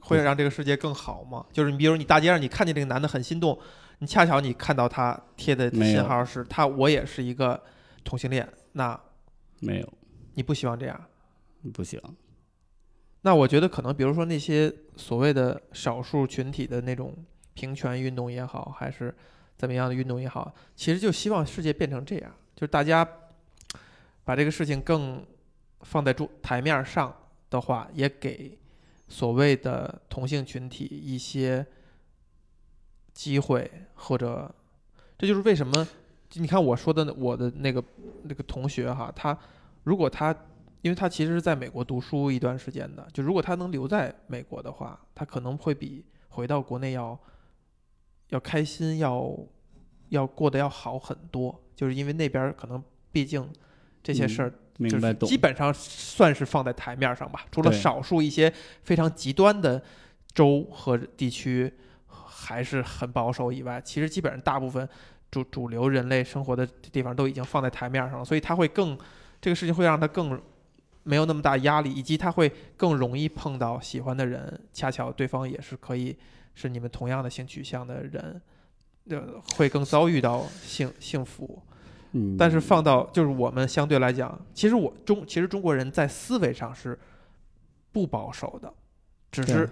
[0.00, 1.44] 会让这个世界更好吗？
[1.52, 3.58] 就是你，比如你大街上你看见这个男的很心动，
[3.98, 7.62] 你恰巧你看到他贴的信号是他，我也是一个
[8.02, 8.98] 同性恋，那
[9.60, 9.92] 没有，
[10.34, 11.04] 你不希望这样？
[11.74, 12.00] 不行。
[13.22, 17.14] 那我觉得可能，比如说那些所谓的少数群体的那种
[17.54, 19.14] 平权运动也好，还是
[19.56, 23.06] 怎么样的运动也好，其实就希望世界变成这样，就是大家
[24.24, 25.24] 把这个事情更
[25.82, 27.14] 放在桌台面上
[27.48, 28.58] 的话，也给
[29.08, 31.64] 所谓的同性群体一些
[33.12, 34.52] 机会，或者
[35.16, 35.86] 这就是为什么
[36.34, 37.84] 你看我说的我的那个
[38.24, 39.38] 那个同学哈，他
[39.84, 40.34] 如果他
[40.82, 47.18] 因为他其实是在美国读书一段时间的，就如果他能留在美国的话，他可能会比回到国内要
[48.28, 49.34] 要开心，要
[50.10, 51.58] 要过得要好很多。
[51.74, 53.48] 就是因为那边可能毕竟
[54.02, 54.52] 这些事儿
[54.88, 55.36] 就是基。
[55.36, 59.82] 本上算是放在台面上吧，除了少数一些非常极端的
[60.32, 61.72] 州和地区
[62.08, 64.88] 还是很保守以外，其实基本上大部分
[65.30, 68.98] 主主流人类生活的地方都已经放在台面上了，所以他会更
[69.40, 70.40] 这个事情会让他更
[71.02, 76.16] 没有那么大压力，以及他会更容易碰到喜欢的人，恰巧对方也是可以
[76.54, 78.40] 是你们同样的性取向的人，
[79.08, 81.60] 呃，会更遭遇到幸幸福。
[82.12, 86.98] 嗯，但是放到就是我们相对来讲，其实我中其实中国人在思维上是
[87.90, 88.72] 不保守的，
[89.30, 89.68] 只是对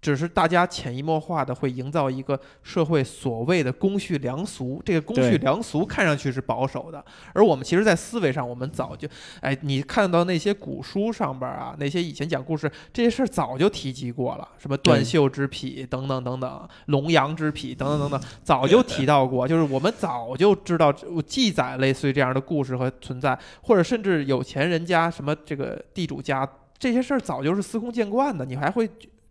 [0.00, 9.08] 只是大家潜移默化的会营造一个社会所谓的公序良俗，这个公序良俗看上去是保守的，而我们其实，在思维上，我们早就，
[9.40, 20.92] 哎，你看到那些古书上边啊，那些以前讲故事这些事儿早就提及过了，什么断袖之癖等等等等，龙阳之癖等等等等，早就提到过，就是我们早就知道
[21.26, 28.88] 记载类似于这样的故事和存在，或者甚至有钱人家什么这个地主家这些事儿早就是司空见惯的，你还会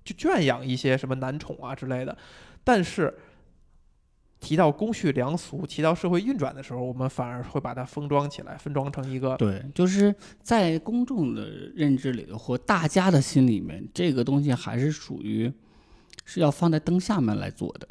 [0.07, 2.17] 去圈养一些什么男宠啊之类的。
[2.63, 3.13] 但是
[4.39, 15.51] 提到公序良俗，提到社会运转的时候，我们反而会把它封装起来，分装成一个对，就是在公众的认知里头或大家的心里面，这个东西还是属于
[16.23, 17.87] 是要放在灯下面来做的。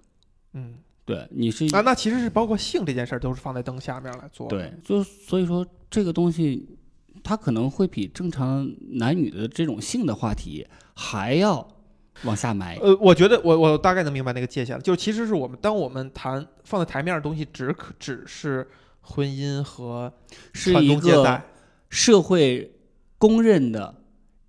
[0.54, 4.56] 嗯对，你是啊，那其实是包括性这件事儿都是放在灯下面来做的。
[4.56, 6.66] 对，就所以说这个东西，
[7.22, 11.66] 它可能会比正常男女的这种性的话题还要
[12.24, 12.76] 往下埋。
[12.76, 18.66] 呃，我觉得我我大概能明白那个界限了，就是其实是我们当我们谈放在台面的东西只可只是
[19.00, 20.12] 婚姻和
[20.52, 21.42] 传是一个
[21.88, 22.72] 社会
[23.18, 23.94] 公认的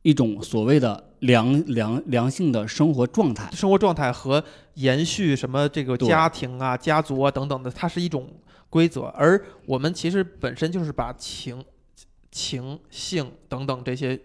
[0.01, 3.49] 一种所谓的良良良性的生活状态。
[3.51, 4.43] 生活状态和
[4.75, 8.29] 延续什么这个家庭啊、家族啊等等的，它是一种
[8.69, 9.01] 规则。
[9.15, 11.63] 而我们其实本身就是把情、
[12.31, 14.19] 情、性等等这些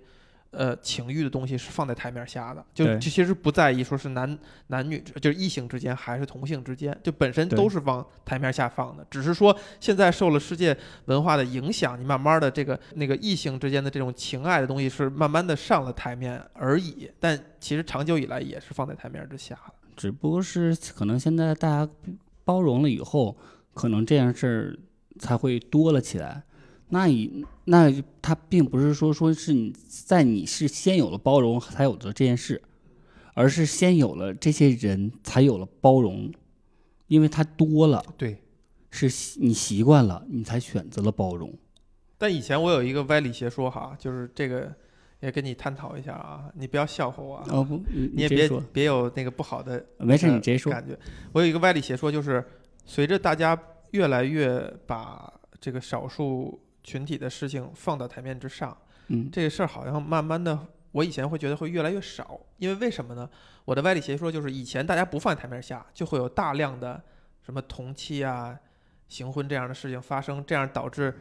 [0.53, 4.39] 呃情欲的东西是放在台面下的，就就其实不在意说是男
[4.69, 9.05] 男女，就是异性之间还是同性之间，就本身都是往台面下放的。
[9.11, 19.75] 只是说现在受了世界文化的影响，你慢慢的这个那个异性之间的这种情爱的东西是慢慢的上了台面而已，但其实长久以来也是放在台面之下的。
[19.97, 21.93] 只不过是可能现在大家
[22.45, 23.37] 包容了以后，
[23.75, 24.79] 可能这样事儿
[25.19, 26.43] 才会多了起来。
[26.95, 32.61] 那你那他并不是说说是你在你是先有了包容才有的这件事，
[33.33, 36.31] 而是先有了这些人才有了包容，
[37.07, 38.39] 因为他多了，对。
[38.95, 41.51] 是你习惯了，你才选择了包容。
[42.19, 44.71] 但以前我有一个歪理邪说哈，就是这个
[45.21, 50.71] 也跟你探讨一下啊，你不要笑话我啊，哦不，你你也别别有那个不好的没事，呃你直接说。
[50.71, 50.95] 感觉。
[51.33, 52.45] 我有一个歪理邪说，就是
[52.85, 53.59] 随着大家
[53.93, 58.77] 越来越把这个少数群体的事情放到台面之上，
[59.09, 60.59] 嗯，这个事儿好像慢慢的，
[60.91, 63.29] 我以前会觉得会越来越少，因为为什么呢？
[63.65, 67.01] 我的歪理邪说就是以前大家不放在台面下，就会有大量的
[67.41, 68.59] 什么同妻啊、
[69.09, 71.15] 行婚这样的事情发生，这样导致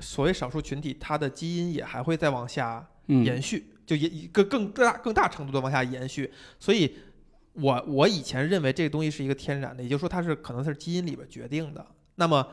[0.00, 6.32] 所谓少数群体它的基因也还会再往下嗯，延续，就也一个更大更大程度的往下延续。
[6.58, 6.96] 所以
[7.52, 11.86] 我我以前认为这个东西是一个天然的，也就是说它是可能是基因里边决定的。
[12.16, 12.46] 那么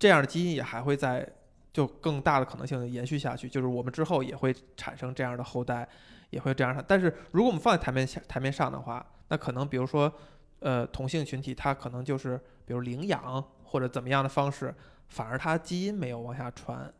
[0.00, 1.24] 这样的基因也还会在
[1.72, 5.86] 就更大的可能性延续下去，就是我们之后也会产生这样的后代，
[6.30, 6.82] 也会这样的。
[6.88, 10.12] 但是如果我们放在台面下台面上的话，那可能比如说
[10.60, 14.74] 呃同性群体，他可能就是比如领养或者怎么样的方式，
[15.08, 16.92] 反而他基因没有往下传，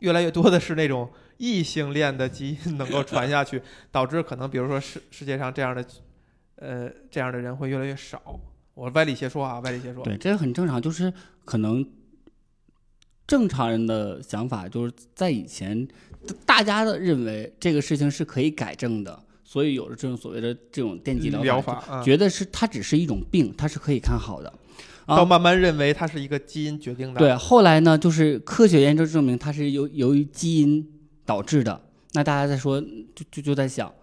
[0.00, 5.84] 越来越多的是那种异性恋的基因能够传下去，导致可能比如说世世界上这样的
[6.56, 8.38] 呃这样的人会越来越少。
[8.74, 10.04] 我歪理邪说啊，歪理邪说。
[10.04, 11.12] 对，这个很正常，就是
[11.44, 11.84] 可能
[13.28, 15.86] 正常人的想法就是在以前，
[16.44, 24.52] 大家的认为这个事情是可以改正的，所以有了这种所谓的这种电击疗法，啊，觉得是它只是一种病，它是可以看好的。
[25.06, 27.18] 到慢慢认为它是一个基因决定的。
[27.20, 30.84] 对，后来呢，就是科学研究证明它是由由于基因
[31.24, 31.80] 导致的。
[32.14, 33.94] 那大家在说，就就就在想，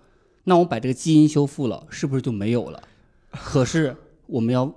[0.46, 2.82] 那我把这个基因修复了，是不是就没有了？
[3.32, 3.96] 可是。
[4.28, 4.74] 我们要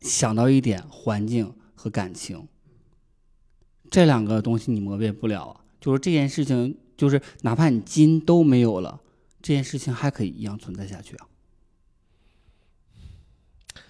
[0.00, 2.48] 想到一点，环境和感情
[3.92, 5.60] 这两个东西你磨灭不了啊。
[5.80, 9.00] 就是这件事情，就是哪怕你基因都没有了，
[9.40, 11.26] 这件事情还可以一样存在下去啊。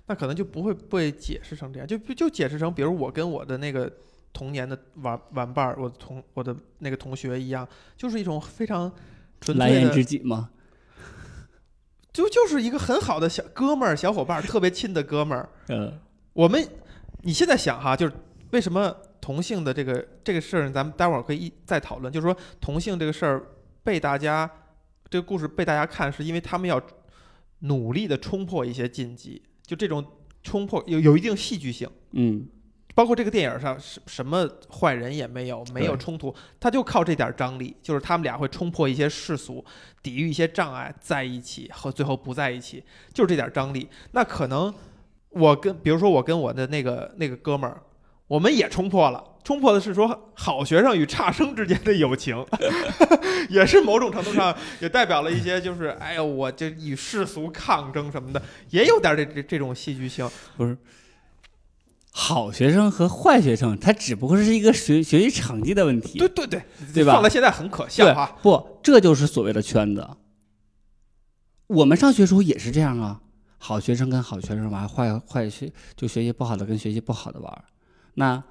[0.07, 3.91] 那可能就不会被解释成这样，就就解释成，比如我跟我的那个
[4.33, 8.93] 童年的玩玩伴儿，我同我的那个同学一样，就是一种非常
[9.41, 10.51] 纯蓝颜知己吗？
[12.13, 15.49] 就就是一个很好的小哥们儿、小伙伴儿，特别亲的哥们儿。
[15.69, 15.99] 嗯，
[16.33, 16.67] 我们，
[17.23, 18.13] 你现在想哈，就是
[18.51, 22.13] 为什么同性的这个这个事儿，咱们待会儿可以一再讨论。
[22.13, 23.43] 就是说同性这个事儿
[23.83, 24.51] 被大家
[25.09, 26.79] 这个故事被大家看，是因为他们要
[27.61, 30.05] 努力的冲破一些禁忌，就这种
[30.43, 31.89] 冲破有有一定戏剧性。
[32.11, 32.47] 嗯。
[32.95, 39.65] 包括这个电影上什什么坏人也没有，没有冲突，他就靠这点张力，就是他们俩会冲破一些世俗，
[40.03, 43.89] 抵御一些障碍，在一起和最后不在一起，就是这点张力。
[44.11, 44.75] 那可能
[45.31, 47.81] 我跟比如说我跟我的那个那个哥们儿，
[48.33, 52.43] 我们也冲破了，冲破的是说好学生与差生之间的友情，
[53.51, 58.41] 也是某种程度上也代表了一些就是 哎呦，我这与世俗抗争什么的，
[58.71, 60.75] 也有点这这这种戏剧性，不是。
[62.11, 66.19] 好学生和坏学生，他只不过是一个学学习成绩的问题。
[66.19, 66.63] 对对对，
[66.95, 67.13] 对吧？
[67.13, 68.35] 放在现在很可笑啊。
[68.41, 70.09] 不，这就是所谓的圈子。
[71.67, 73.21] 我们上学时候也是这样啊，
[73.59, 77.65] 好学生跟好学生玩，坏坏学就学习不好的跟学习不好的玩。
[78.15, 78.43] 那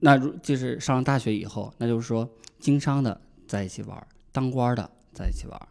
[0.00, 5.68] 那如就是上了大学以后，那就是说经商的在一起玩，当官的在一起玩，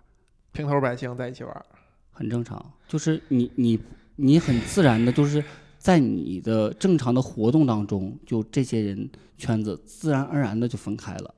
[0.51, 1.65] 平头百姓在一起玩，
[2.11, 2.73] 很正常。
[2.87, 3.79] 就是你你
[4.15, 5.43] 你很自然的，就是。
[5.83, 11.35] 在你的正常的活动当中，就这些人圈子自然而然的就分开了。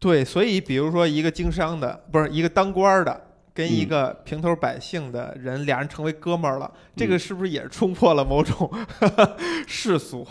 [0.00, 3.23] 对，所以比如说一个经商的，不是一个当官的，
[3.54, 8.70] 跟一个平头百姓的人，俩人成为哥们儿了，这个是不是也冲破了某种
[9.66, 10.26] 世俗？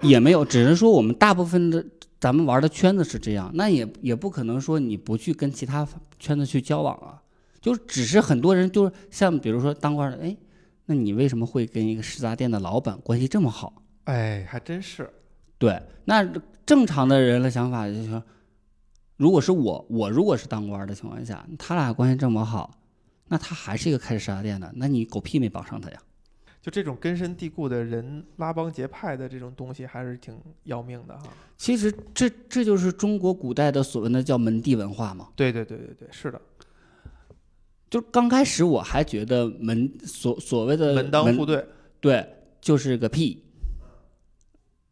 [0.00, 1.84] 也没有，只是说我们大部分的
[2.18, 5.86] 咱们玩的圈子是这样，那也也不可能说你不去跟其他
[6.18, 7.20] 圈子去交往啊。
[7.60, 10.36] 就只是很多人就是像比如说当官的，哎。
[10.86, 13.72] 那你为什么会跟一个食杂店的老板关系这么好？
[14.06, 15.08] 哎，还真是。
[15.56, 16.28] 对，那
[16.66, 18.20] 正常的人的想法就是说，
[19.20, 22.70] 如果是我，我如果是当官的情况下，他俩关系这么好，
[23.28, 25.98] 那他还是一个开食杂店的，那你狗屁没绑上他呀？
[26.62, 31.24] 就这种根深蒂固的人拉帮结派的这种东西，还是挺要命的哈。
[31.58, 35.28] 其实这这就是中国古代的所谓的叫门第文化嘛。
[35.36, 36.40] 对对对对对，是的。
[37.90, 41.66] 就刚开始我还觉得门所所谓的门当户对，
[42.00, 42.26] 对，
[42.58, 43.44] 就是个屁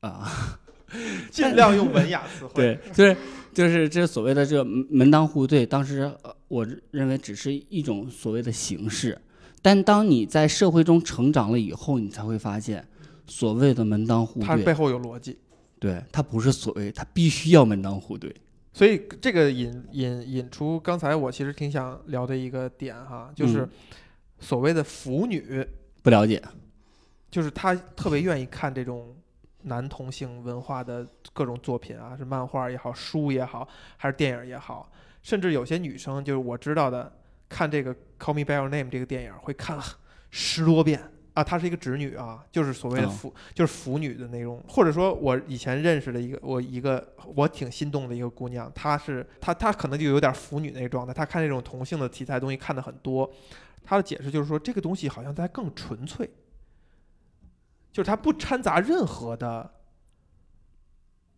[0.00, 0.58] 啊！
[1.30, 2.52] 尽量用文雅词汇。
[2.84, 3.16] 对，就是
[3.58, 6.08] 就是这所谓的这门当户对，当时
[6.46, 9.20] 我认为只是一种所谓的形式，
[9.60, 12.86] 但当你在社会中成长了以后，你才会发现，
[13.26, 15.36] 所谓的门当户对，它背后有逻辑。
[15.80, 18.32] 对，它不是所谓，它必须要门当户对。
[18.72, 23.68] 所以这个引引引出刚才我其实挺想聊的一个点哈，就是
[24.38, 25.66] 所谓的腐女
[26.00, 26.40] 不了解，
[27.28, 29.16] 就是她特别愿意看这种
[29.68, 34.90] 男同性文化的各种作品啊，是漫画也好，书也好，还是电影也好，
[35.22, 37.12] 甚至有些女生就是我知道的，
[37.48, 39.78] 看这个《Call Me by Your Name》这个电影会看
[40.30, 41.00] 十多遍。
[41.34, 53.30] 啊，她是一个直女啊，就是所谓的腐，就是腐女的那种，或者说，我以前认识的一个，我一个我挺心动的一个姑娘，她是她她可能就有点腐女那个状态，她看这种同性的题材东西看的很多，
[53.84, 56.28] 她的解释就是说，这个东西好像在更纯粹，
[57.92, 59.70] 就是它不掺杂任何的，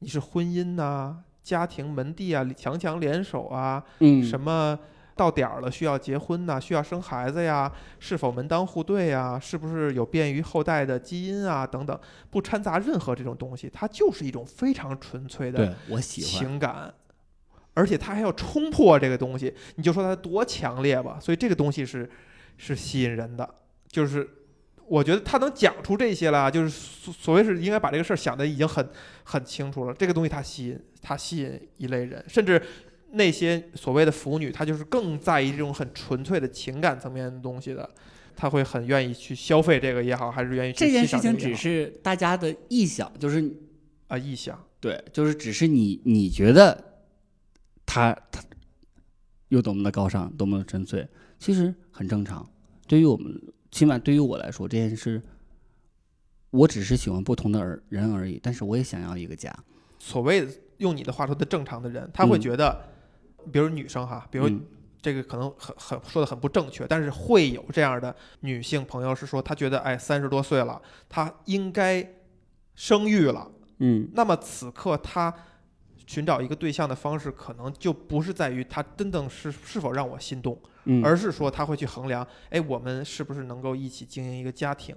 [0.01, 4.79] 你是婚姻呐、家庭门第啊、强强联手啊，嗯，什么。
[5.17, 9.39] 到点儿了，需要结婚呐，需要生孩子呀，是否门当户对呀？
[9.39, 11.67] 是不是有便于后代的基因啊？
[11.67, 16.95] 等等，不掺杂任何这种东西，它就是一种非常纯粹的情感，
[17.75, 21.19] 而且它还要冲破这个东西，你就说它多强烈吧。
[21.21, 22.09] 所以这个东西是
[22.57, 23.47] 是吸引人的，
[23.89, 24.27] 就是
[24.91, 28.85] 我觉得他能讲出这些了，就是所所谓是应该把这个事儿想的已经很
[29.23, 29.95] 很清楚了。
[29.95, 32.61] 这个东西它吸引，它吸引一类人，甚至
[33.13, 37.89] 那些所谓的腐女，她就是更在意这种很纯粹的情感层面的东西的，
[38.35, 43.41] 她会很愿意去消费这个也好，还是愿意去这件事情只是大家的臆想，就是
[44.09, 46.77] 啊臆想，对，就是只是你你觉得
[47.87, 48.43] 他他
[49.51, 51.07] 有多么的高尚，多么的纯粹，
[51.39, 52.45] 其实很正常。
[52.89, 53.41] 对于我们，
[53.71, 55.23] 起码对于我来说，这件事，
[56.51, 59.55] 我只是喜欢不同的而人而已，但是我也想要一个家。
[59.99, 60.47] 所谓
[60.79, 62.83] 用你的话说的正常的人，他会嗯觉得，
[63.53, 64.65] 比如女生哈，比如嗯
[65.03, 72.07] 这个可能很很说的很不正确，但是会有这样的女性朋友是说，她觉得哎三十多岁了，她应该
[72.75, 73.51] 生育了。
[73.79, 75.35] 嗯那么此刻她
[76.11, 84.97] 寻找一个对象的方式，可能就不是在于他真正是是否让我心动，嗯，而是说他会去衡量，哎，我们是不是能够一起经营一个家庭？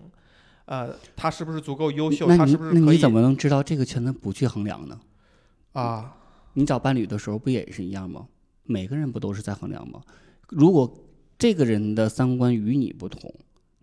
[0.66, 2.28] 呃，他是不是足够优秀？
[2.28, 5.00] 她那你是不是可以那你怎么能知道这个圈子不去衡量呢？
[5.74, 6.18] 啊？
[6.54, 8.28] 你找伴侣的时候不也是一样吗？
[8.64, 10.02] 每个人不都是在衡量吗？
[10.50, 10.92] 如果
[11.38, 13.32] 这个人的三观与你不同，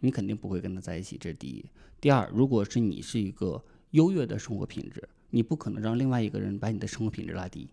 [0.00, 1.64] 你肯定不会跟他在一起，这是第一。
[2.00, 3.62] 第二，如果是你是一个
[3.92, 7.70] 优越的生活品质，你不可能让另外一个人把你的生活品质拉低。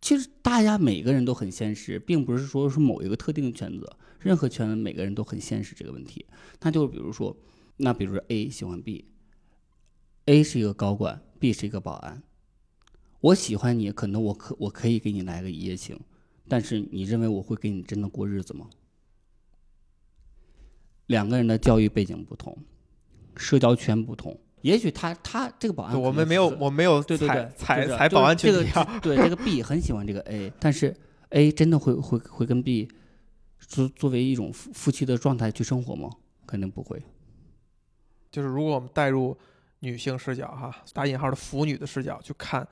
[0.00, 3.90] 其实大家每个人都很现实，并不是说是某一个特定的圈子，
[4.20, 6.24] 任何圈子每个人都很现实这个问题。
[6.60, 7.36] 那就比如说，
[7.76, 12.22] 那比如说 A 喜欢 B，A 是一个高管，B 是一个保安。
[13.20, 15.98] 我喜欢你，可能我可我可以给你来个一夜情，
[16.46, 18.70] 但是你认为我会跟你真的过日子吗？
[21.06, 22.56] 两个人的教育背景不同，
[23.36, 28.84] 社交圈不同，也许他他这个保安我们没有，我没有对对踩对，就是踩踩保安群就是这体啊。
[28.84, 30.94] 个对这个 B 很喜欢这个 A，但是
[31.30, 32.88] A 真的会会会跟 B
[33.60, 36.10] 作作为一种夫夫妻的状态去生活吗？
[36.46, 37.02] 肯定不会。
[38.30, 39.36] 就是如果我们带入
[39.80, 42.66] 女性视角哈，打引号的腐女的视角去看，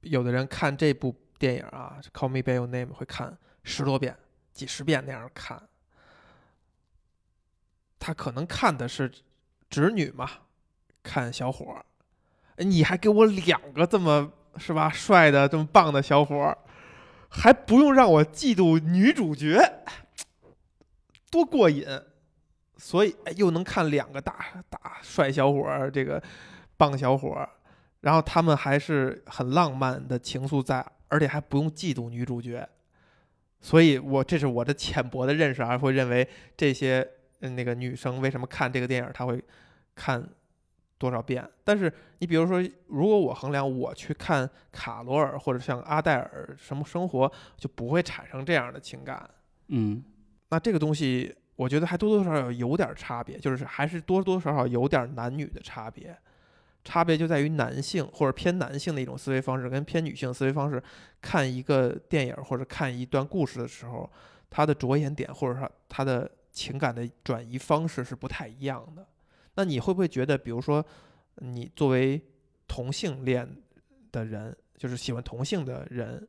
[0.00, 4.16] 有的人看这部电影啊，《Call Me by Your Name》会看十多遍、
[4.52, 5.60] 几十遍那样看，
[7.98, 9.10] 他可能看的是
[9.68, 10.28] 侄女嘛，
[11.02, 11.84] 看小伙儿，
[12.64, 16.58] 你还给我两个这么是吧帅的这么棒的小伙儿，
[17.28, 19.82] 还不用让我嫉妒女主角，
[21.30, 21.86] 多过瘾。
[22.78, 26.20] 所以，又能看两个大大帅小伙儿，这个
[26.76, 27.48] 棒小伙儿，
[28.00, 32.68] 然后他们还是很浪漫的情愫在，而且还不用嫉妒女主角。
[33.60, 39.40] 所以我这是我的浅薄的认识，啊会认为这些那个女生为什么看这个电影，她会
[39.94, 40.28] 看
[41.02, 41.44] 多少遍？
[41.64, 49.28] 但是你比如说，如果我衡量我去看卡罗尔或者像阿黛尔什么生活，就不会产生这样的情感。
[49.68, 50.04] 嗯
[50.50, 56.16] 那这个东西，我觉得还多多少少有点差别，就是还是多多少少有点男女的差别。
[56.84, 60.82] 差别就在于男性或者偏男性的一种思维方式，跟偏女性思维方式
[61.20, 64.10] 看一个电影或者看一段故事的时候，
[64.50, 69.06] 他的着眼点或者说他的情感的转移方式是不太一样的。
[69.54, 70.84] 那你会不会觉得，比如说
[71.36, 72.20] 你作为
[72.66, 73.48] 同性恋
[74.10, 76.26] 的人，就是喜欢同性的人，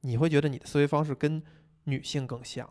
[0.00, 1.42] 你会觉得你的思维方式跟
[1.84, 2.68] 女性更像？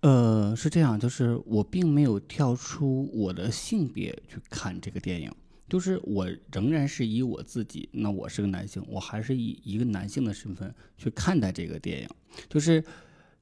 [0.00, 5.30] 呃，是这样，就是我并没有跳出我的性别去看这个电影，
[5.68, 12.08] 就是我仍然是以我自己，那我是个男性，我还是以一个男性的身份去看待这个电影，
[12.48, 12.82] 就是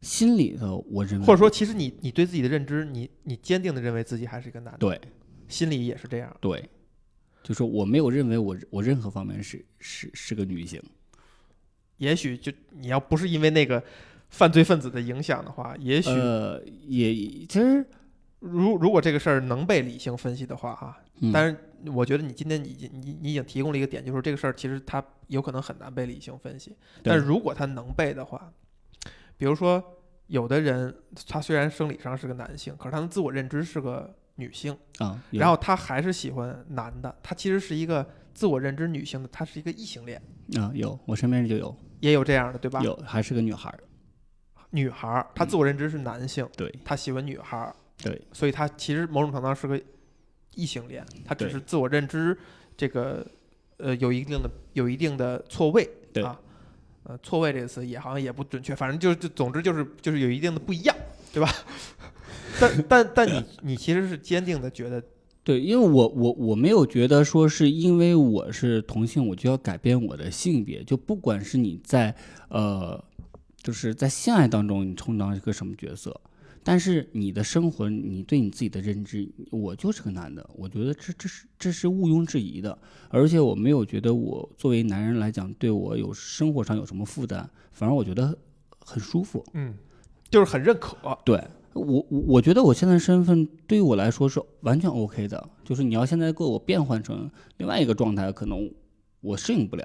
[0.01, 5.01] 心里头我认为，或者说，其实你你对自己的认知，你你坚定的认为自己还是一个男的，对
[5.49, 6.37] 心里也是这样。
[6.41, 6.69] 对，
[7.43, 10.83] 就说我没有认为我我任何方面是是是个女性，
[11.97, 13.83] 也许就你要不是因为那个
[14.29, 17.13] 犯罪分子的影响的话，也许呃，也
[17.47, 17.85] 其实，
[18.41, 21.57] 如如果这个事儿能被理性分析的话哈，嗯、但是
[21.91, 28.53] 我觉得你今天已经你你已经提供了一个点，就是这个事儿其实它有可能很难被理性分析，但是如果它能被的话，
[29.37, 29.83] 比如说
[30.27, 30.95] 有的人
[31.27, 34.77] 他虽然生理上是个男性，可是他的自我认知是个女性。
[34.99, 40.21] 啊，然后他还是喜欢男的，他其实是一个自我认知女性的，他是一个异性恋，
[40.57, 41.77] 啊有，我身边就有。
[42.01, 42.81] 也有这样的，对吧？
[42.83, 43.79] 有，还是个女孩儿，
[44.71, 46.73] 女孩儿，她自我认知是男性，对。
[46.85, 48.23] 她喜欢女孩儿，对。
[48.33, 49.81] 所以她其实某种程度上是个
[50.55, 52.39] 异性恋，她只是自我认知
[52.77, 53.27] 这个
[53.79, 56.23] 呃有一定的有一定的错位，对。
[56.23, 56.41] 啊，
[57.03, 60.97] 呃错位这个词也好像也不准确，反正就就总之就是就是有一定的不一样，
[61.33, 61.53] 对吧？
[62.61, 65.03] 但但但你你其实是坚定的觉得
[65.45, 70.85] 对，因为我我我没有觉得说是因为我是同性，我就要改变我的性别。
[70.85, 72.15] 就不管是你在
[72.51, 73.03] 呃，
[73.63, 76.21] 就是在性爱当中你充当一个什么角色，
[76.63, 82.77] 但是你的生活，你对你自己的认知，我就是个男的，我觉得这这是这是毋庸置疑的，
[83.09, 88.37] 而且我没有觉得我作为男人来讲，对我有生活上有什么负担，反而我觉得
[88.81, 89.43] 很舒服。
[89.55, 89.75] 嗯，
[90.31, 90.97] 就是很认可。
[91.25, 91.43] 对
[91.79, 98.71] 我，我我觉得我现在身份对于我来说是完全 OK 的，就是你要现在给我变换成另外一个状态，可能
[99.21, 99.85] 我适应不了。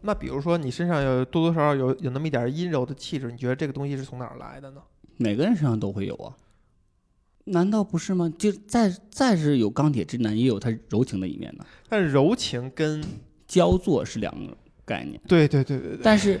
[0.00, 4.80] 那比如说你身上有多多少少有有那么一点阴柔的气质，你觉得这个东西是从哪儿来的呢？
[5.16, 6.36] 每个人身上都会有啊，
[7.46, 8.32] 难道不是吗？
[8.38, 11.64] 就再再是有钢铁直男，也有他柔情的一面呢。
[11.88, 13.02] 但是柔情跟
[13.46, 16.40] 焦作是两个概念，对对对对对，但是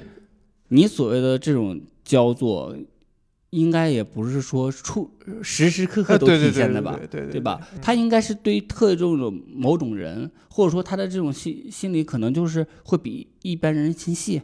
[0.68, 2.76] 你所谓的这种焦作，
[3.50, 5.10] 应该也不是说处
[5.42, 6.98] 时时刻刻都体现的吧？
[7.10, 7.66] 对吧？
[7.72, 14.42] 嗯他应该是对特定的某种人，或者说他的这种心心理可能就是会比一般人心细、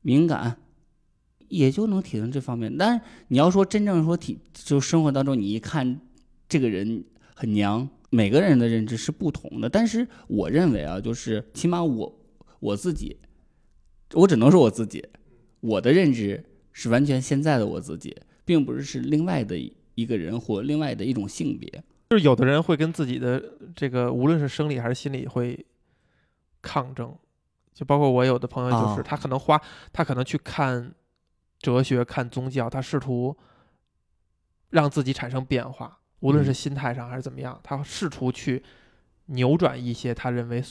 [0.00, 0.56] 敏感，
[1.46, 2.76] 也就能体现这方面。
[2.76, 6.00] 但是你要说真正说体，就生活当中你一看
[6.48, 9.68] 这个人很娘，每个人的认知是不同的。
[9.68, 12.20] 但是我认为啊，就是起码我
[12.58, 13.18] 我自己，
[14.14, 15.04] 我只能说我自己，
[15.60, 19.56] 我的认知是完全现在的我自己，并不是是另外的
[19.94, 21.82] 一个人或另外的一种性别。
[22.10, 23.42] 就是有的人会跟自己的
[23.74, 25.64] 这个无论是生理还是心理会
[26.60, 27.16] 抗争，
[27.72, 29.60] 就包括我有的朋友就是哦他可能花
[29.92, 30.92] 他可能去看
[31.58, 33.34] 哲学、看宗教，他试图
[34.70, 38.62] 让自己产生变化，无论是嗯心态上还是怎么样，他试图去
[39.26, 40.62] 扭转一些他认为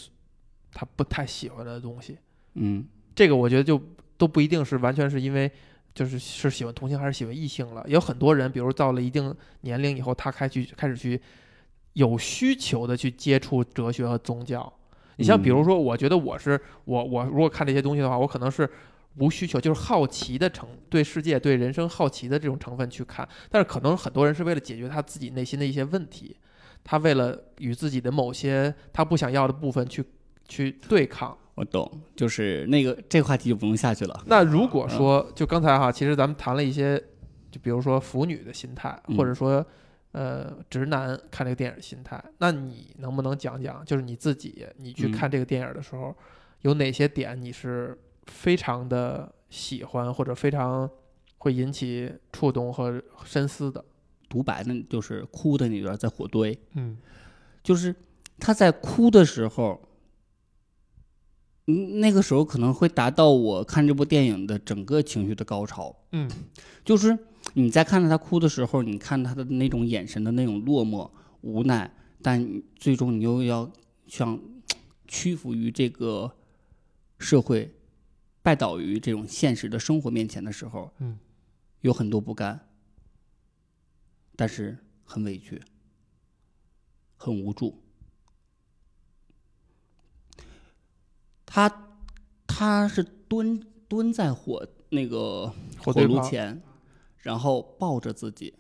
[0.72, 2.18] 他不太喜欢的东西。
[2.54, 2.86] 嗯
[3.16, 3.82] 这个我觉得就
[4.18, 5.52] 都不一定是完全是因为
[5.94, 7.84] 就是是喜欢同性还是喜欢异性了。
[7.86, 11.22] 也有很多人，比如到了一定年龄以后，他开去开始去
[11.94, 14.72] 有需求的去接触哲学和宗教。
[15.18, 18.68] 你像比如说，我觉得我是我我如果看这些东西的话，我可能是
[19.18, 23.28] 无需求，就是好奇的成对世界、对人生好奇的这种成分去看。
[23.50, 26.36] 但是可能很多人是为了解决他自己内心的一些问题，
[26.84, 30.04] 他为了与自己的某些他不想要的部分去
[30.48, 31.38] 去对抗。
[31.56, 34.24] 我懂，就是那个这个话题就不用下去了。
[34.26, 36.97] 那如果说，就刚才哈，其实咱们谈了一些，
[37.52, 39.66] 就比如说腐女的心态，嗯或者说，
[40.14, 46.16] 呃，直男看这个电影的心态，那你能不能讲讲，就是你自己，你去嗯看这个电影的时候，
[46.62, 47.97] 有哪些点你是
[48.28, 50.89] 非常的喜欢，或者非常
[51.39, 53.84] 会引起触动和深思的？
[54.30, 56.97] 独白的就是哭的那段，在火堆，嗯
[57.62, 57.93] 就是
[58.39, 59.89] 他在哭的时候，嗯，
[61.66, 65.95] 那个时候可能会达到我看这部电影的整个情绪的高潮。
[66.12, 66.30] 嗯
[66.84, 67.18] 就是
[67.53, 71.09] 你在看到他哭的时候，你看他的那种眼神的那种落寞、
[71.41, 71.91] 无奈，
[72.22, 73.72] 但最终你又要
[74.07, 74.39] 想
[75.07, 76.32] 屈服于这个
[77.20, 77.74] 社会，
[78.41, 81.18] 拜倒于这种现实的生活面前的时候，嗯，
[81.82, 82.59] 有很多不甘，
[84.36, 85.62] 但是很委屈，
[87.16, 87.81] 很无助。
[91.54, 91.89] 他
[92.47, 96.62] 他是蹲蹲在火那个火炉前，
[97.18, 98.54] 然后抱着自己。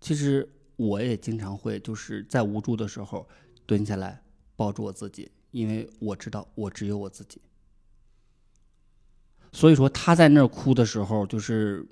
[0.00, 3.28] 其实我也经常会就是在无助的时候
[3.66, 4.22] 蹲下来
[4.56, 7.42] 抱住我自己，因为我知道我只有我自己。
[9.52, 11.86] 所以说他在那儿哭的时候，就是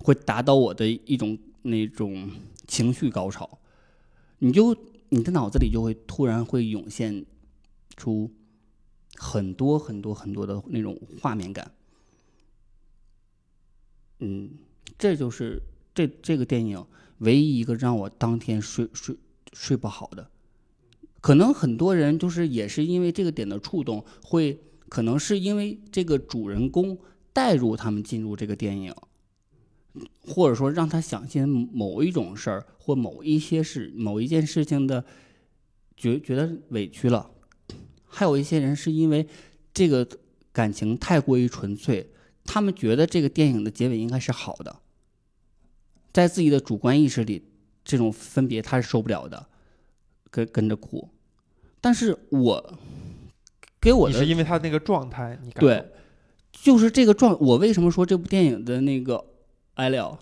[0.00, 2.30] 会达到我的一种那种
[2.68, 3.58] 情绪高潮，
[4.40, 4.76] 你就
[5.08, 7.24] 你的脑子里就会突然会涌现
[7.96, 8.30] 出
[9.16, 11.72] 很多很多很多的那种画面感。
[14.20, 14.50] 嗯，
[14.98, 15.62] 这就是
[15.94, 16.84] 这这个电影
[17.18, 19.16] 唯一一个让我当天睡睡
[19.52, 20.30] 睡不好的。
[21.20, 26.98] 可能很多人就是也是因为这个点的触动，会可能是因为这个主人公
[27.32, 28.94] 带入他们进入这个电影，
[30.22, 35.04] 或者说让他想象某一种事儿或某一些事、某一件事情的
[35.96, 37.30] 觉觉得委屈了。
[38.10, 39.26] 还有一些人是因为
[39.72, 40.06] 这个
[40.52, 42.10] 感情太过于纯粹，
[42.44, 44.80] 他们觉得这个电影的结尾应该是好的，
[46.12, 47.44] 在自己的主观意识里，
[47.84, 49.46] 这种分别他是受不了的，
[50.28, 51.08] 跟跟着哭。
[51.80, 52.78] 但是我
[53.80, 55.82] 给我的你是因为他那个状态，对，
[56.52, 59.24] 就是这个状，我为什么说这部电影的那个
[59.74, 60.18] 哀料，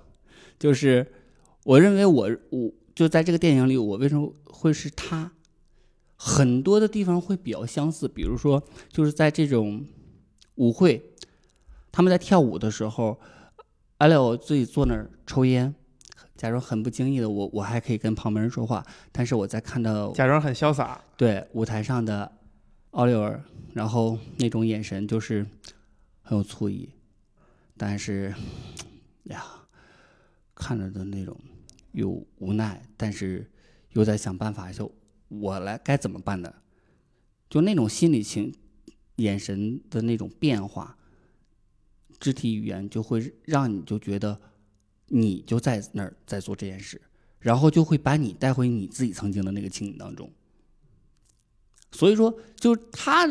[0.58, 1.10] 就是
[1.64, 5.32] 我认为我我就在这个电影里，我为什么会是他？
[6.20, 8.60] 很多的地方会比较相似，比如说
[8.90, 9.86] 就是在这种
[10.56, 11.00] 舞会，
[11.92, 13.20] 他们在跳舞的时候，
[13.98, 15.72] 艾廖自己坐那儿抽烟，
[16.36, 22.32] 假装很不经意的我我还可以跟旁边人说话，但是我在看到 假装很潇洒，对舞台上的
[22.90, 23.40] 奥利尔，
[23.74, 25.46] 然后那种眼神就是
[26.22, 26.90] 很有醋意，
[27.76, 28.34] 但是
[29.30, 29.44] 呀，
[30.56, 31.36] 看着的那种
[31.92, 33.48] 又无奈，但是
[33.92, 34.90] 又在想办法，就
[35.28, 36.54] 我来该怎么办呢？
[37.48, 38.54] 就那种心理情、
[39.16, 40.96] 眼神的那种变化，
[42.20, 44.40] 肢体语言就会让你就觉得
[45.06, 47.00] 你就在那儿在做这件事，
[47.40, 50.30] 然后就会把你带回你自己曾经的那个情景当中。
[51.92, 53.26] 所以说，就是他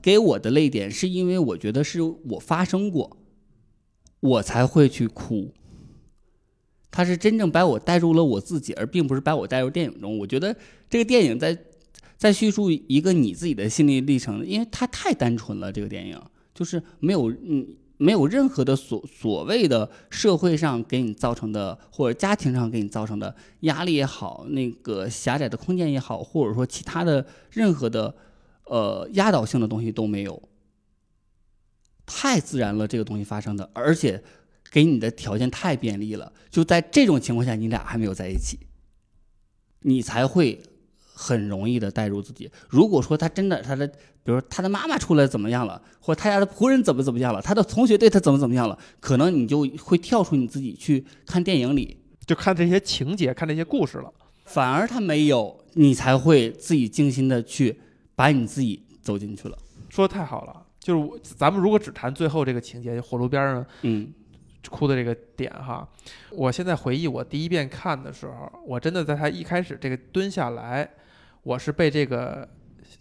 [0.00, 3.16] 给我的泪点，是因为我觉得是我发生过，
[4.20, 5.52] 我才会去哭。
[6.90, 10.16] 他是真正把我带入了我自己，而并不是把我带入电影中。
[10.18, 10.56] 我觉得
[10.88, 11.56] 这个电影在
[12.16, 15.70] 在叙述一个你自己的心理历程，因为它太单纯了。
[15.70, 16.18] 这个电影
[16.54, 17.66] 就是没有嗯
[17.98, 28.14] 没有任何的所所谓的社会上给你造成的，或者家庭上给你造成的压力也好，那个狭窄的空间也好，或者说其他的任何的
[28.64, 30.42] 呃压倒性的东西都没有。
[32.06, 34.22] 太自然了，这个东西发生的，而且。
[34.70, 38.58] 给你的条件太便利了，就在这种情况下，你俩还没有在一起，
[39.80, 40.60] 你才会
[40.98, 42.50] 很容易的带入自己。
[42.68, 51.96] 如果说他真的他的，比如他的妈妈出来怎么样了，或他家的仆人怎么怎么样了，他的同学对他怎么怎么样了，可能你就会跳出你自己去看电影里，
[52.26, 54.12] 就看这些情节，看这些故事了。
[54.44, 57.80] 反而他没有，你才会自己精心的去
[58.14, 59.56] 把你自己走进去了。
[59.88, 64.12] 说的太好了，就是咱们如果只谈最后这个情节，火炉边上，嗯。
[64.70, 65.88] 哭的这个点哈，
[66.30, 70.88] 我现在回忆我第一遍看的时候，我真的在他一开始这个蹲下来，
[71.42, 72.48] 我是被这个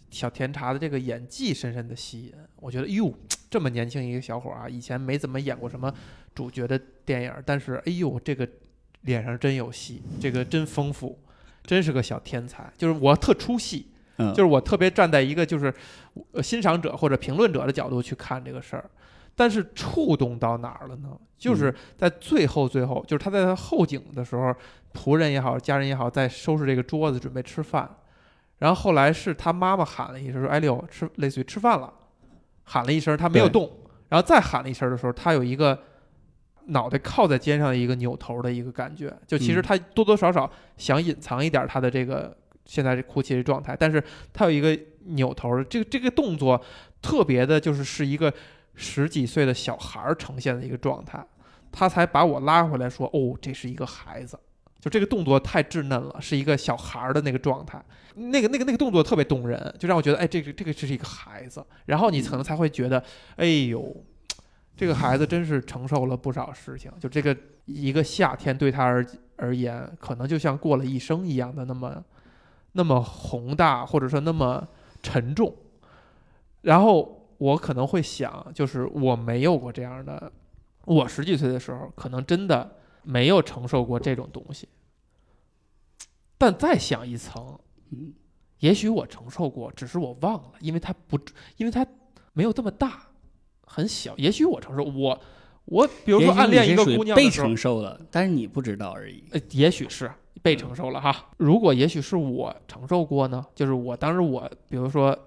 [0.09, 2.33] 小甜茶的这个演技深深的吸引。
[2.57, 3.13] 我觉得哟，
[3.49, 5.93] 这么年轻一个小伙啊，以前没怎么演过什么
[6.33, 8.47] 主角的电影，但是哎呦，这个
[9.01, 11.19] 脸上真有戏，这个真丰富，
[11.63, 12.71] 真是个小天才。
[12.77, 13.87] 就是我特出戏，
[14.17, 15.73] 就是我特别站在一个就是
[16.41, 18.89] 欣赏者或者评论者的角度去看这个事儿。
[19.35, 21.09] 但是触动到哪儿了呢？
[21.37, 24.55] 就是在最后最后，就是他在他后景的时候，
[24.93, 27.97] 仆人也好，家人也好，在收拾这个桌子准备吃饭，
[28.59, 31.93] 然后后来是他妈妈喊了一声说：“哎六吃，类似于吃饭了。”
[32.63, 33.69] 喊了一声，他没有动，
[34.07, 35.77] 然后再喊了一声的时候，他有一个
[36.67, 44.01] 脑袋靠在肩上的一个扭头的一个感觉，就其实他多多少少想隐藏一点他的这个现在这哭泣的状态，但是
[44.33, 44.75] 他有一个
[45.07, 46.59] 扭头，这个这个动作
[47.01, 48.33] 特别的，就是是一个。
[48.75, 51.25] 十几岁的小孩儿呈现的一个状态，
[51.71, 54.39] 他才把我拉回来，说：“哦，这是一个孩子。”
[54.79, 61.65] 就这个动作太稚嫩了，是一个小孩儿的那个状态，那个那个那个动作特别动人，就让我觉得，哎，这个这个这是一个孩子。
[61.85, 63.03] 然后你可能才会觉得，
[63.37, 63.95] 哎呦，
[64.77, 66.91] 这个孩子真是承受了不少事情。
[66.99, 69.03] 就这个一个夏天对他而
[69.37, 72.03] 而言，可能就像过了一生一样的那么
[72.73, 74.67] 那么宏大，或者说那么
[75.01, 75.51] 沉重。
[76.61, 77.24] 然后。
[77.37, 80.31] 我可能会想，就是我没有过这样的，
[80.85, 84.69] 我十几岁的时候，可能真的没有承受过这种东西。
[86.37, 87.59] 但再想一层，
[87.91, 88.13] 嗯，
[88.59, 91.19] 也许我承受过，只是我忘了，因为它不，
[91.57, 91.85] 因为它
[92.33, 93.07] 没有这么大，
[93.65, 94.15] 很小。
[94.17, 95.19] 也许我承受，我
[95.65, 99.23] 我比如说暗恋一个姑娘被承受了，但是你不知道而已。
[99.31, 100.11] 呃，也许是
[100.41, 101.31] 被承受了哈。
[101.37, 103.45] 如果也许是我承受过呢？
[103.53, 105.17] 就是我当时我，比如说。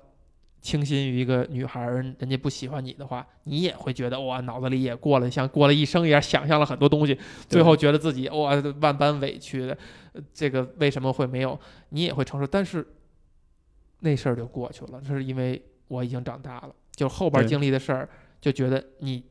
[0.60, 9.78] 倾心于一个女孩，人家不喜欢你的话，你也会觉得哇，脑子里也过了像过了一生一样，想象了很多东西，最后觉得自己哇万般委屈的，
[10.32, 11.58] 这个为什么会没有？
[11.90, 12.86] 你也会承受，但是
[14.00, 18.08] 那事儿就过去了，这是因为我已经长大了，就后边经历的事儿，
[18.40, 19.22] 就觉得你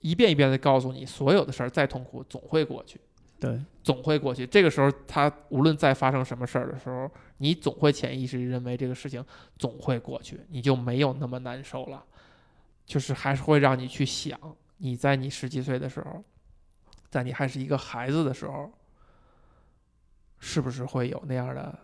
[0.00, 2.98] 一遍一遍的告诉你，所有的事儿再痛苦总会过去。
[3.44, 4.46] 对，总会过去。
[4.46, 9.22] 这个时候，他无论再发生什么事儿的时候，你总会潜意识认为这个事情
[9.58, 12.02] 总会过去，你就没有那么难受了。
[12.86, 14.38] 就是还是会让你去想，
[14.78, 16.24] 你在你十几岁的时候，
[17.10, 18.70] 在你还是一个孩子的时候，
[20.38, 21.78] 是不是会有那样的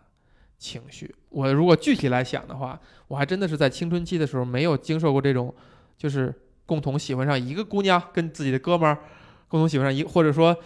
[0.58, 1.14] 情绪？
[1.28, 5.54] 我如果具体来想的话，我还真的是在青春期的时候没有经受过这种，
[5.96, 6.34] 就是
[6.64, 8.98] 共同喜欢上一个姑娘，跟自己的哥们儿
[9.48, 10.56] 共同喜欢上一，或者说。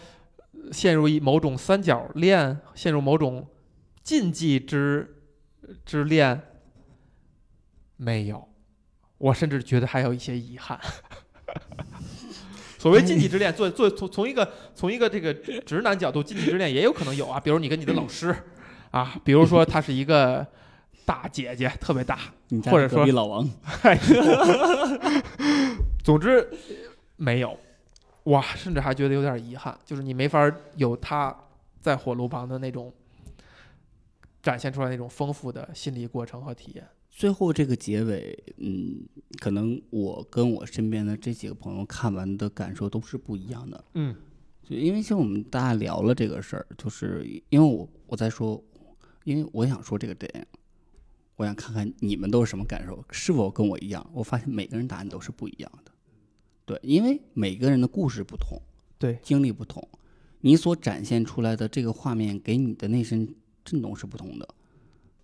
[0.73, 3.47] 陷入一某种三角恋，陷入某种
[4.03, 5.23] 禁忌之
[5.85, 6.41] 之恋，
[7.97, 8.49] 没有，
[9.19, 10.79] 我甚至觉得还有一些遗憾。
[12.79, 18.35] 所谓禁忌之恋，做做从从一个从一个这个直男角度，禁忌之恋也有可能有啊，比如你跟你的老师
[18.91, 20.47] 啊，比如说她是一个
[21.07, 22.19] 大姐姐，特别大，
[22.71, 23.49] 或者说老王，
[26.05, 26.47] 总之
[27.17, 27.59] 没有。
[28.25, 31.35] 哇，甚至还觉得有点遗憾，就是你没法有他
[31.81, 32.93] 在火炉旁的那种
[34.43, 36.89] 展现出来那种丰富的心理过程和体验。
[37.11, 39.07] 最后这个结尾，嗯，
[39.39, 43.85] 可能我跟我身边的这几个朋友看完的感受都是不一样的。
[43.95, 44.17] 嗯，
[44.63, 48.61] 就因为其实我们大家聊了这个事儿，就是因为我我在说，
[49.23, 50.45] 因为我想说这个电影，
[51.37, 54.05] 我想看看你们都是什么感受，是否跟我一样？
[54.13, 55.93] 我发现每个人答案都是不一样的。
[56.67, 58.61] 对，因为每个人的故事不同，
[58.99, 59.87] 对，经历不同，
[60.41, 63.35] 你所展现出来的这个画面给你的内心
[63.65, 64.49] 震动是不同的。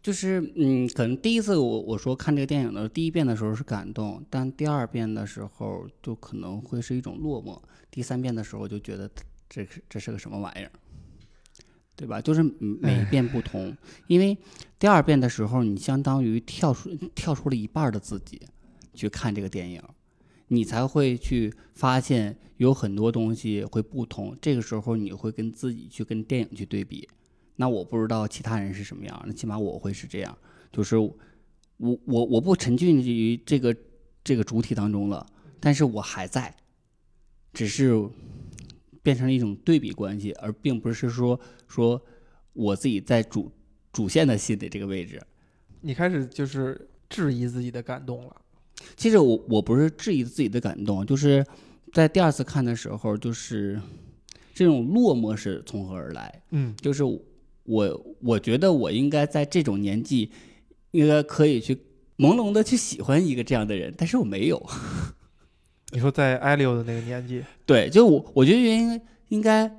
[0.03, 7.61] 就是嗯，可能第一次我我说看这个电影的第一遍的时候是感动，但第二遍的时候就可能会是一种落寞，
[7.91, 9.11] 第三遍的时候就觉得
[9.49, 10.73] 这是这是个什么玩意儿，
[11.95, 12.19] 对吧？
[12.19, 13.77] 就是每一遍不同，
[14.07, 14.37] 因为
[14.79, 18.41] 第二遍的时候你相当于跳出跳出了一半的自己
[18.95, 19.83] 去看这个电影，
[20.53, 27.09] 你才会去发现有很多东西会不同，这个时候你会跟自己去跟电影去对比。
[27.55, 30.37] 那我不知道其他人是什么样，那起码我会是这样，
[30.73, 31.17] 就是我
[31.77, 33.77] 我我不沉浸于这个
[34.25, 35.25] 这个主体当中了，
[35.61, 36.53] 但是我还在，
[37.53, 37.93] 只是
[39.03, 41.39] 变成了一种对比关系，而并不是说
[41.69, 42.03] 说
[42.55, 43.53] 我自己在主
[43.93, 45.23] 主线的戏的这个位置。
[45.81, 48.40] 你开始就是质疑自己的感动了。
[48.97, 51.45] 其实我我不是质疑自己的感动，就是
[51.93, 53.81] 在第二次看的时候，就是
[54.55, 56.43] 这种落寞是从何而来？
[56.51, 57.03] 嗯，就是。
[57.65, 60.29] 我我觉得我应该在这种年纪，
[60.91, 61.75] 应该可以去
[62.17, 64.61] 朦胧的去喜欢一个这样的人，但是我没有。
[65.93, 69.71] 你说在艾利欧的那个年纪，对，就我我觉得原因应该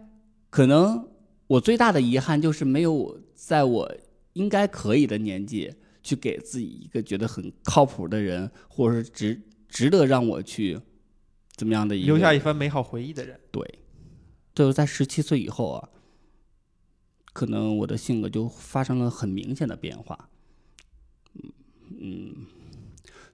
[0.50, 1.06] 可能
[1.48, 3.94] 我最大的遗憾就是没有在我
[4.34, 10.80] 应该可以的年纪去给自己一个觉得很靠谱的人，或者是值值得让我去
[11.56, 13.40] 怎么样的一个留下一番美好回忆的人。
[13.52, 13.80] 对，
[14.54, 15.90] 就是在十七岁以后啊。
[17.34, 20.30] 可能我的性格就发生了很明显的变化，
[21.36, 21.54] 嗯
[21.98, 22.36] 嗯，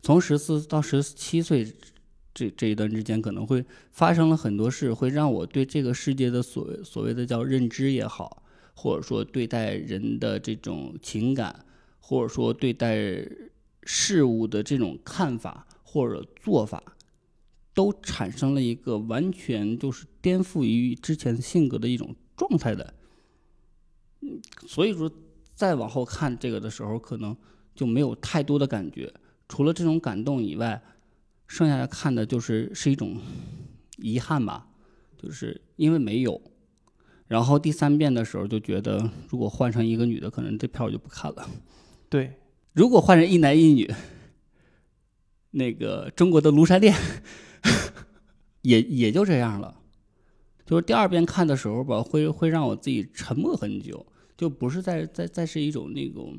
[0.04, 1.74] 从十四到十七岁
[2.32, 8.44] 这这一段之间，可能会发生了很多事，会让我对这个世界的所谓所谓的叫认知也好，
[8.76, 11.66] 或者说对待人的这种情感，
[12.08, 12.96] 或者说对待
[13.84, 16.82] 事物的这种看法或者做法，
[17.74, 22.94] 都产生了一个完全就是颠覆于之前性格的一种状态的。
[24.22, 25.12] 嗯所以说，
[25.54, 27.36] 再往后看这个的时候，可能
[27.76, 29.14] 就没有太多的感觉，
[29.50, 30.82] 除了这种感动以外，
[31.46, 33.18] 剩下的看的就是是一种
[33.98, 34.70] 遗憾吧，
[35.18, 36.42] 就是因为没有。
[37.28, 41.50] 然后第三遍的时候就觉得，如果换成一个女的，可能这片我就不看了。
[42.10, 42.34] 对，
[42.74, 43.92] 如果换成一男一女，
[45.52, 46.96] 那个中国的庐山恋，
[48.62, 49.82] 也也就这样了。
[50.66, 54.06] 就是第二遍看的时候吧，会会让我自己沉默很久，
[54.36, 56.38] 就不是在在在是一种那种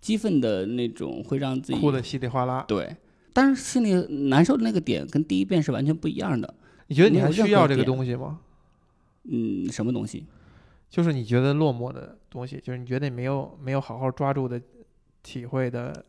[0.00, 2.64] 激愤的那种，会让自己哭的稀里哗啦。
[2.66, 2.96] 对，
[3.32, 3.94] 但是心里
[4.28, 6.54] 难受的那个点跟第一遍是完全不一样的。
[6.86, 8.40] 你觉得你还需要这个东西吗？
[9.24, 10.26] 嗯，什么东西？
[10.90, 14.60] 就是你觉得落寞的东西，就是你觉得你没有没有好好抓住的
[15.24, 16.04] 体会的。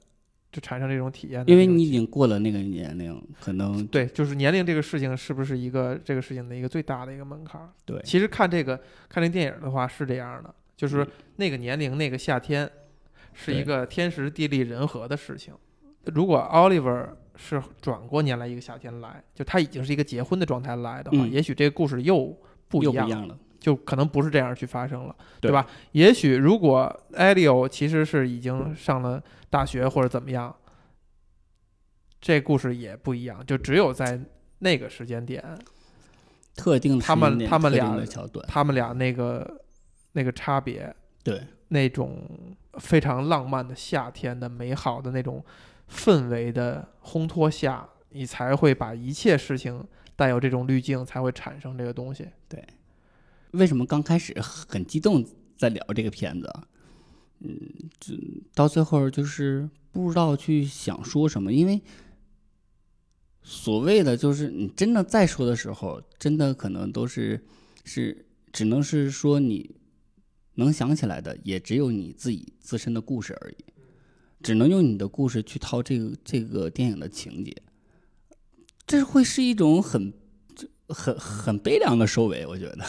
[0.52, 7.70] 就产生这种体验，因为你已经过了那个年龄，可能对，就是年龄这个事情是不是一个这个事情的一个最大的一个门槛？
[7.84, 11.06] 对，其实看这个看这电影的话是这样的，就是
[11.36, 12.72] 那个年龄那个夏天
[13.34, 15.54] 是一个天时地利人和的事情。
[16.06, 22.34] 如果 Oliver 是转过年来一个夏天来，就他已经是一个结婚的状态来的话，也许这个故事又
[22.70, 25.66] 不一样了，就可能不是这样去发生了，对吧？
[25.94, 29.24] 也许如果 Elio 其实是已经上了。
[29.48, 30.54] 大学或者怎么样，
[32.20, 34.20] 这故事也不一样，就只有在
[34.60, 35.42] 那个时间点，
[36.58, 38.06] 特定他们他们俩
[38.50, 39.62] 他们俩那个
[40.12, 40.94] 那个差别，
[41.24, 42.28] 对那种
[42.80, 45.42] 非常浪漫的夏天的美好的那种
[45.90, 49.88] 氛围的烘托下，你才会把一切事情
[50.18, 52.28] 带有这种滤镜，才会产生这个东西。
[52.50, 52.62] 对，
[53.56, 55.26] 为什么刚开始很激动
[55.58, 56.52] 在聊这个片子？
[57.40, 57.60] 嗯，
[58.00, 58.16] 就
[58.54, 61.82] 到最后就是不知道去想说什么，因为
[63.44, 67.46] 所谓的就是你真的在说的时候，真的可能都是
[67.84, 69.76] 是只能是说你
[70.56, 73.58] 能想起来的，也只有你自己自身的故事而已，
[74.42, 77.56] 只能用你的故事去套这个这个电影的情节，
[78.88, 80.14] 这会是一种很
[80.88, 82.86] 很很悲凉的收尾，我觉得。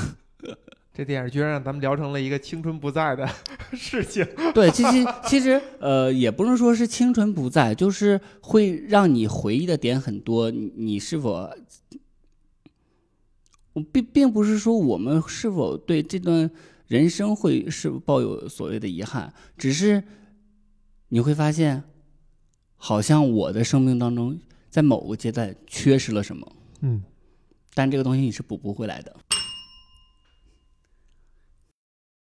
[0.97, 3.29] 这电影居然让咱们聊成了一个青春不在的
[3.77, 4.27] 事情。
[4.55, 10.51] 对，其实其实呃，也不能说是青春不在，就是会让你回忆的点很多。
[10.51, 11.51] 你是否，
[13.75, 16.51] 我并并不是说我们是否对这段
[16.87, 20.03] 人生会是抱有所谓的遗憾，只是
[21.11, 21.85] 你会发现，
[22.77, 24.39] 好像我的生命当中
[24.71, 26.51] 在某个阶段缺失了什么。
[26.81, 27.03] 嗯，
[27.75, 29.15] 但这个东西你是补不回来的。